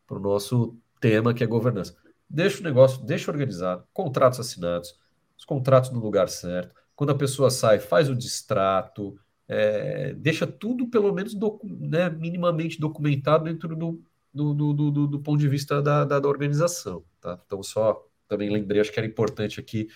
[0.07, 1.95] pro nosso tema que é governança.
[2.29, 4.99] Deixa o negócio, deixa organizado, contratos assinados,
[5.37, 9.17] os contratos no lugar certo quando a pessoa sai, faz o distrato,
[9.47, 14.01] é, deixa tudo pelo menos docu né, minimamente documentado dentro do,
[14.33, 17.03] do, do, do, do ponto de vista da, da, da, organização.
[17.21, 17.39] Tá?
[17.45, 19.87] Então, só também lembrei, acho que era importante aqui.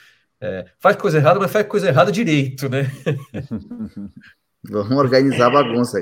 [0.41, 2.83] É, faz coisa errada, mas faz coisa errada direito, né?
[4.69, 5.99] Vamos organizar a bagunça.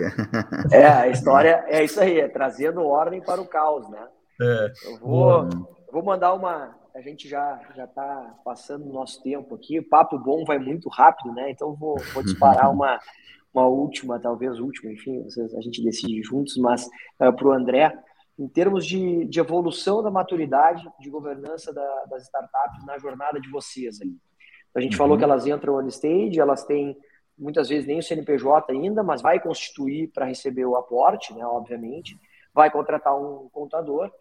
[0.72, 4.08] É, a história é isso aí, é trazendo ordem para o caos, né?
[4.42, 4.74] É.
[4.86, 5.48] Eu vou,
[5.92, 9.78] vou mandar uma, a gente já já está passando o nosso tempo aqui.
[9.78, 11.52] O papo bom vai muito rápido, né?
[11.52, 13.00] Então vou, vou disparar uma,
[13.54, 15.24] uma última, talvez última, enfim,
[15.56, 17.96] a gente decide juntos, mas uh, eh, para o André,
[18.38, 23.50] em termos de, de evolução da maturidade de governança da, das startups na jornada de
[23.52, 24.16] vocês aí.
[24.74, 24.98] A gente uhum.
[24.98, 26.98] falou que elas entram on stage, elas têm
[27.38, 32.20] muitas vezes nem o CNPJ ainda, mas vai constituir para receber o aporte, né, obviamente,
[32.52, 34.12] vai contratar um contador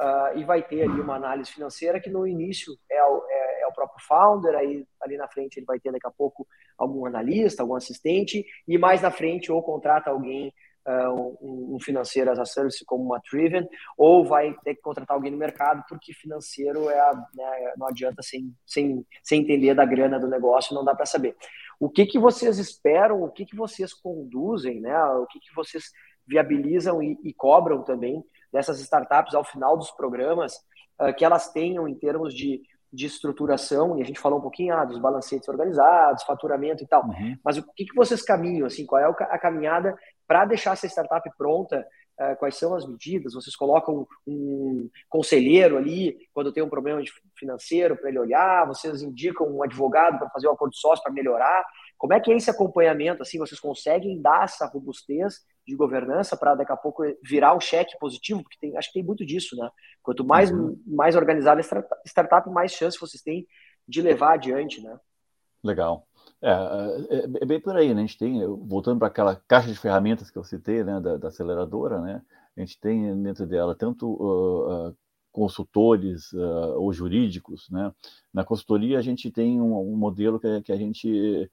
[0.00, 3.66] uh, e vai ter ali uma análise financeira que no início é o, é, é
[3.66, 6.46] o, próprio founder, aí ali na frente ele vai ter daqui a pouco
[6.78, 10.52] algum analista, algum assistente, e mais na frente ou contrata alguém,
[10.88, 15.14] uh, um, um, financeiro as a service como uma Triven, ou vai ter que contratar
[15.14, 19.84] alguém no mercado, porque financeiro é a, né, não adianta sem, sem, sem entender da
[19.84, 21.36] grana do negócio, não dá para saber.
[21.78, 25.84] O que, que vocês esperam, o que, que vocês conduzem, né, o que, que vocês
[26.26, 28.22] viabilizam e, e cobram também
[28.52, 30.54] dessas startups ao final dos programas
[31.00, 34.74] uh, que elas tenham em termos de, de estruturação, e a gente falou um pouquinho
[34.74, 37.36] ah, dos balancetes organizados, faturamento e tal, uhum.
[37.44, 39.96] mas o que, que vocês caminham, assim, qual é a caminhada
[40.26, 41.86] para deixar essa startup pronta,
[42.20, 47.02] uh, quais são as medidas, vocês colocam um conselheiro ali quando tem um problema
[47.36, 51.12] financeiro para ele olhar, vocês indicam um advogado para fazer um acordo de sócio para
[51.12, 51.64] melhorar,
[52.00, 53.22] como é que é esse acompanhamento?
[53.22, 57.94] Assim, vocês conseguem dar essa robustez de governança para daqui a pouco virar um cheque
[57.98, 58.42] positivo?
[58.42, 59.68] Porque tem, acho que tem muito disso, né?
[60.02, 60.82] Quanto mais, uhum.
[60.86, 63.46] mais organizada a startup, mais chance vocês têm
[63.86, 64.98] de levar adiante, né?
[65.62, 66.08] Legal.
[66.40, 68.00] É, é, é bem por aí, né?
[68.00, 71.28] A gente tem, voltando para aquela caixa de ferramentas que eu citei, né, da, da
[71.28, 72.22] aceleradora, né?
[72.56, 74.96] A gente tem dentro dela tanto uh, uh,
[75.30, 77.92] consultores uh, ou jurídicos, né?
[78.32, 81.50] Na consultoria a gente tem um, um modelo que, que a gente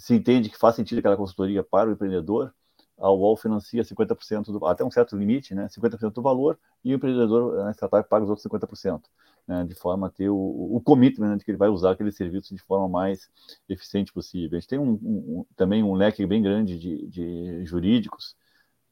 [0.00, 2.54] se entende que faz sentido aquela consultoria para o empreendedor,
[2.98, 6.96] a UOL financia 50%, do, até um certo limite, né, 50% do valor, e o
[6.96, 9.02] empreendedor, na startup, paga os outros 50%,
[9.46, 12.10] né, de forma a ter o, o commitment né, de que ele vai usar aquele
[12.12, 13.28] serviço de forma mais
[13.68, 14.56] eficiente possível.
[14.56, 18.34] A gente tem um, um, também um leque bem grande de, de, jurídicos,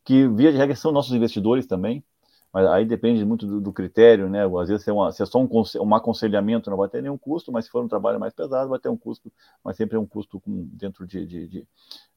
[0.05, 2.05] que, via de regra, são nossos investidores também,
[2.53, 4.45] Mas aí depende muito do, do critério, né?
[4.45, 5.49] Às vezes, se é, uma, se é só um,
[5.83, 8.79] um, aconselhamento, não vai ter nenhum custo, mas se for um trabalho mais pesado, vai
[8.79, 9.31] ter um custo,
[9.63, 11.69] mas sempre é um custo com, dentro de, de, de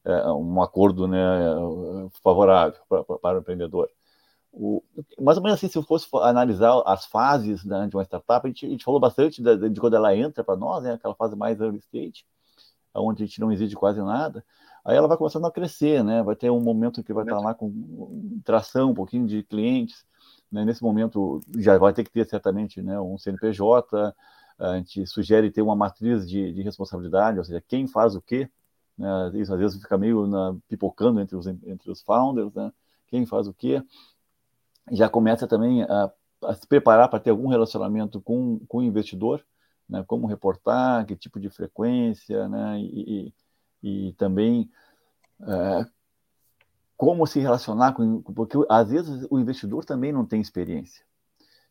[0.04, 1.18] é, um acordo né,
[2.22, 3.90] favorável para, para o empreendedor.
[4.52, 4.82] O,
[5.20, 8.48] mais ou menos assim, se eu fosse analisar as fases né, de uma startup, a
[8.48, 11.36] gente, a gente falou bastante de, de, quando ela entra para nós, né, aquela fase
[11.36, 12.24] mais early stage,
[12.94, 14.44] onde a gente não exige quase nada,
[14.84, 16.22] aí ela vai começando a crescer, né?
[16.22, 20.04] Vai ter um momento que vai estar lá com tração, um pouquinho de clientes,
[20.52, 20.64] né?
[20.64, 24.14] Nesse momento já vai ter que ter certamente né, um CNPJ,
[24.58, 28.48] a gente sugere ter uma matriz de, de responsabilidade, ou seja, quem faz o quê,
[28.96, 29.30] né?
[29.34, 32.70] Isso às vezes fica meio na, pipocando entre os, entre os founders, né?
[33.08, 33.82] Quem faz o quê?
[34.90, 36.10] já começa também a,
[36.44, 39.44] a se preparar para ter algum relacionamento com, com o investidor,
[39.88, 43.32] né, como reportar, que tipo de frequência, né, e,
[43.82, 44.70] e, e também
[45.40, 45.86] é,
[47.02, 51.04] como se relacionar com, porque às vezes o investidor também não tem experiência.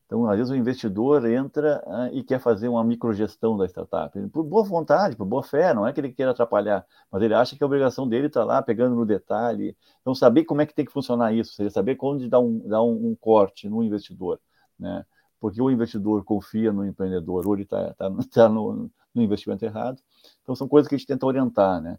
[0.05, 4.43] Então, às vezes, o investidor entra uh, e quer fazer uma microgestão da startup, por
[4.43, 7.63] boa vontade, por boa fé, não é que ele queira atrapalhar, mas ele acha que
[7.63, 9.73] a obrigação dele está lá pegando no detalhe.
[10.01, 13.11] Então, saber como é que tem que funcionar isso, saber onde dar um, dar um,
[13.11, 14.37] um corte no investidor,
[14.77, 15.05] né?
[15.39, 20.01] porque o investidor confia no empreendedor ou ele está tá, tá no, no investimento errado.
[20.43, 21.97] Então, são coisas que a gente tenta orientar, né?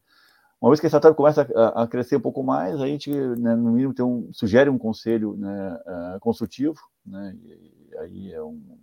[0.63, 1.43] Uma vez que a startup começa
[1.75, 5.37] a, crescer um pouco mais, a gente, né, no mínimo, tem um, sugere um conselho
[5.37, 8.79] né, uh, consultivo, né, e, aí é um,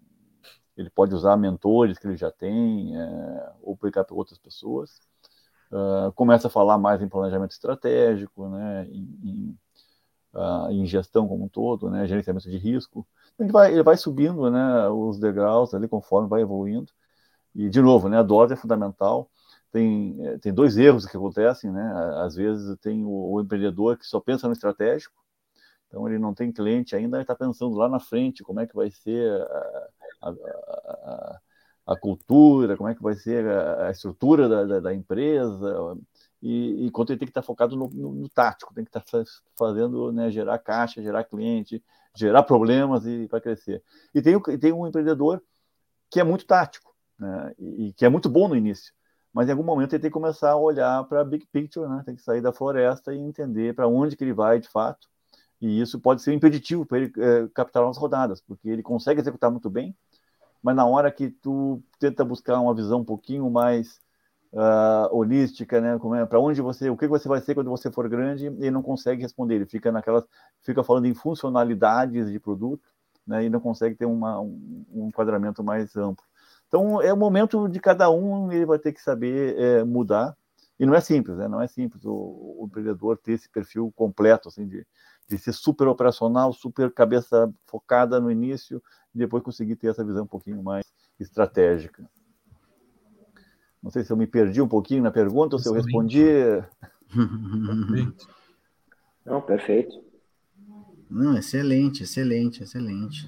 [0.75, 4.99] ele pode usar mentores que ele já tem, é, ou aplicar para outras pessoas.
[5.71, 9.57] Uh, começa a falar mais em planejamento estratégico, né, em, em,
[10.33, 13.07] uh, em, gestão como um todo, né, gerenciamento de risco.
[13.35, 16.91] Então, ele vai, ele vai subindo né, os degraus ali conforme vai evoluindo.
[17.55, 19.29] E, de novo, né, a dose é fundamental
[19.71, 21.93] tem, eh, tem dois erros que acontecem, né?
[22.17, 25.15] Às vezes tem o, o empreendedor que só pensa no estratégico,
[25.87, 28.75] então ele não tem cliente ainda, ele está pensando lá na frente como é que
[28.75, 29.87] vai ser a,
[30.21, 31.39] a, a,
[31.87, 35.97] a cultura, como é que vai ser a, estrutura da, da, da empresa,
[36.41, 39.01] e enquanto ele tem que estar tá focado no, no, no, tático, tem que estar
[39.01, 39.23] tá
[39.57, 41.83] fazendo, né, gerar caixa, gerar cliente,
[42.15, 43.83] gerar problemas e para crescer.
[44.13, 45.43] E tem, tem um empreendedor
[46.09, 48.93] que é muito tático, né, e, e que é muito bom no início
[49.33, 52.03] mas em algum momento ele tem que começar a olhar para a big picture, né?
[52.05, 55.07] tem que sair da floresta e entender para onde que ele vai de fato,
[55.61, 59.51] e isso pode ser impeditivo para ele é, captar umas rodadas, porque ele consegue executar
[59.51, 59.95] muito bem,
[60.61, 63.99] mas na hora que tu tenta buscar uma visão um pouquinho mais
[64.53, 68.07] uh, holística, né, é, para onde você, o que você vai ser quando você for
[68.09, 70.23] grande, ele não consegue responder, ele fica naquelas,
[70.61, 72.87] fica falando em funcionalidades de produto,
[73.25, 76.23] né, e não consegue ter uma, um, um enquadramento mais amplo.
[76.69, 80.37] Então, é o momento de cada um, ele vai ter que saber é, mudar.
[80.79, 81.47] E não é simples, né?
[81.47, 84.85] Não é simples o, o empreendedor ter esse perfil completo, assim, de,
[85.27, 88.81] de ser super operacional, super cabeça focada no início,
[89.13, 90.85] e depois conseguir ter essa visão um pouquinho mais
[91.19, 92.07] estratégica.
[93.81, 96.23] Não sei se eu me perdi um pouquinho na pergunta ou se eu respondi.
[99.25, 100.03] Não, perfeito.
[101.09, 103.27] Não, excelente, excelente, excelente.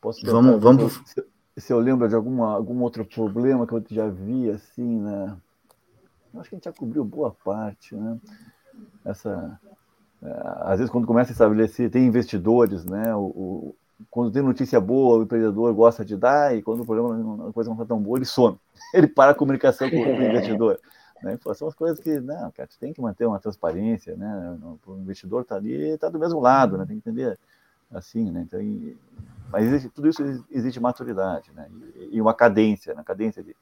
[0.00, 1.24] Posso vamos, vamos se
[1.68, 5.36] eu lembro de alguma, algum outro problema que eu já vi, assim, né?
[6.34, 8.18] Acho que a gente já cobriu boa parte, né?
[9.04, 9.60] Essa,
[10.22, 13.14] é, às vezes, quando começa a estabelecer, tem investidores, né?
[13.14, 13.76] O, o,
[14.10, 17.68] quando tem notícia boa, o empreendedor gosta de dar, e quando o problema, a coisa
[17.68, 18.58] não está tão boa, ele some.
[18.94, 20.78] Ele para a comunicação com o investidor.
[21.22, 21.38] Né?
[21.54, 24.58] São as coisas que, não, cara, tu tem que manter uma transparência, né?
[24.86, 26.84] O investidor está ali, está do mesmo lado, né?
[26.84, 27.38] Tem que entender
[27.90, 28.42] assim, né?
[28.46, 28.98] Então, e,
[29.52, 31.68] mas existe, tudo isso existe maturidade, né?
[31.94, 33.02] E, e uma cadência, né?
[33.04, 33.54] cadência de,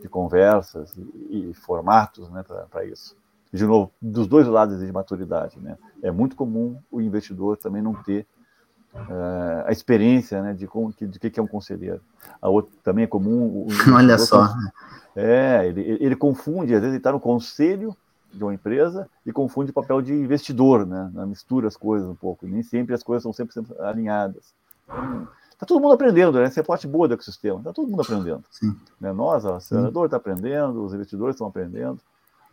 [0.00, 2.42] de conversas e, e, formatos, né?
[2.70, 3.14] Para isso.
[3.52, 5.76] De novo, dos dois lados existe maturidade, né?
[6.02, 8.26] É muito comum o investidor também não ter
[8.94, 10.54] uh, a experiência, né?
[10.54, 12.00] De como, de, de que é um conselheiro.
[12.40, 13.44] A outra também é comum.
[13.44, 14.48] O, Olha só.
[15.14, 17.96] É, ele, ele confunde, às vezes ele está no conselho
[18.32, 21.08] de uma empresa e confunde o papel de investidor, né?
[21.26, 22.46] Mistura as coisas um pouco.
[22.46, 24.54] Nem sempre as coisas são sempre, sempre alinhadas.
[24.86, 25.28] Então,
[25.58, 26.44] tá todo mundo aprendendo, né?
[26.44, 27.62] Essa é a parte boa do ecossistema.
[27.62, 28.44] Tá todo mundo aprendendo.
[28.50, 28.76] Sim.
[29.00, 29.12] Né?
[29.12, 31.98] Nós, o senador está aprendendo, os investidores estão aprendendo.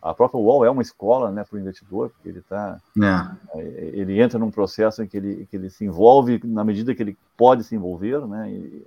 [0.00, 3.60] A própria UOL é uma escola, né, para o investidor, porque ele tá, é.
[3.60, 3.90] é.
[3.92, 7.16] ele entra num processo em que ele, que ele se envolve na medida que ele
[7.36, 8.50] pode se envolver, né?
[8.50, 8.86] E,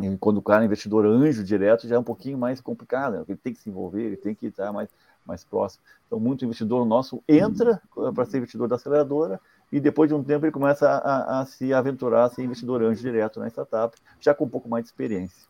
[0.00, 3.24] e quando o cara é investidor anjo direto já é um pouquinho mais complicado, né?
[3.28, 4.88] ele tem que se envolver, ele tem que estar mais
[5.24, 5.82] mais próximo.
[6.06, 7.80] Então, muito investidor nosso entra
[8.14, 9.40] para ser investidor da aceleradora
[9.72, 12.82] e depois de um tempo ele começa a, a, a se aventurar, a ser investidor
[12.82, 15.48] anjo direto na startup, já com um pouco mais de experiência.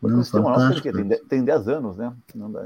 [0.00, 2.12] Porque Não, o sistema nosso tem, tem 10 anos, né?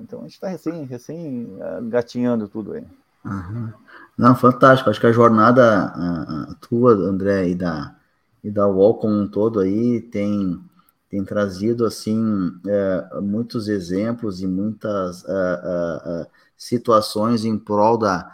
[0.02, 2.84] Então a gente está recém, recém uh, gatinhando tudo aí.
[3.24, 3.72] Uhum.
[4.18, 4.90] Não, fantástico.
[4.90, 7.96] Acho que a jornada a, a tua, André, e da,
[8.44, 10.60] e da UOL como um todo aí tem,
[11.08, 18.30] tem trazido assim é, muitos exemplos e muitas é, é situações em prol da,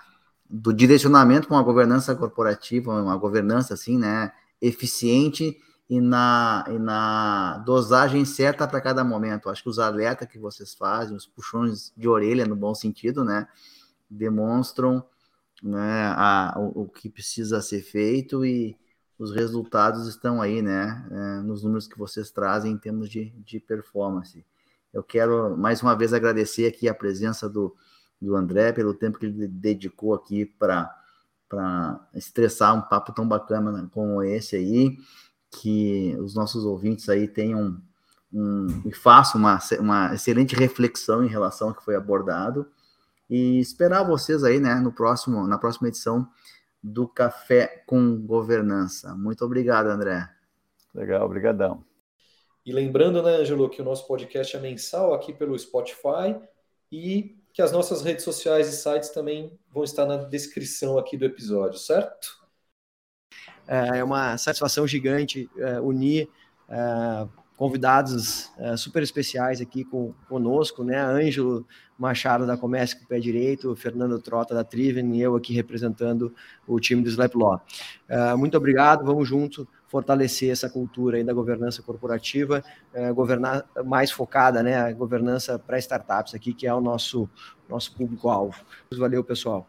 [0.49, 7.59] do direcionamento com a governança corporativa, uma governança assim, né, eficiente e na, e na
[7.59, 9.49] dosagem certa para cada momento.
[9.49, 13.47] Acho que os alertas que vocês fazem, os puxões de orelha no bom sentido, né,
[14.09, 15.05] demonstram
[15.63, 18.77] né, a, o, o que precisa ser feito e
[19.19, 23.59] os resultados estão aí, né, é, nos números que vocês trazem em termos de, de
[23.59, 24.45] performance.
[24.93, 27.77] Eu quero mais uma vez agradecer aqui a presença do,
[28.21, 30.95] do André pelo tempo que ele dedicou aqui para
[32.15, 34.99] estressar um papo tão bacana como esse aí,
[35.51, 37.81] que os nossos ouvintes aí tenham
[38.33, 42.67] um, e façam uma, uma excelente reflexão em relação ao que foi abordado
[43.29, 46.29] e esperar vocês aí, né, no próximo, na próxima edição
[46.83, 49.15] do Café com Governança.
[49.15, 50.29] Muito obrigado, André.
[50.95, 51.85] Legal, obrigadão.
[52.65, 56.39] E lembrando, né, Angelo, que o nosso podcast é mensal aqui pelo Spotify
[56.91, 61.25] e que as nossas redes sociais e sites também vão estar na descrição aqui do
[61.25, 62.39] episódio, certo?
[63.67, 66.29] É uma satisfação gigante é, unir
[66.69, 70.99] é, convidados é, super especiais aqui com, conosco, né?
[70.99, 71.67] Ângelo
[71.99, 76.33] Machado da Comércio com o pé direito, Fernando Trota da Triven e eu aqui representando
[76.67, 77.61] o time do Slap Law.
[78.09, 82.63] É, muito obrigado, vamos junto fortalecer essa cultura aí da governança corporativa,
[82.93, 84.77] é, governar mais focada, né?
[84.77, 87.29] A governança para startups aqui, que é o nosso,
[87.69, 88.59] nosso público-alvo.
[88.97, 89.69] Valeu, pessoal.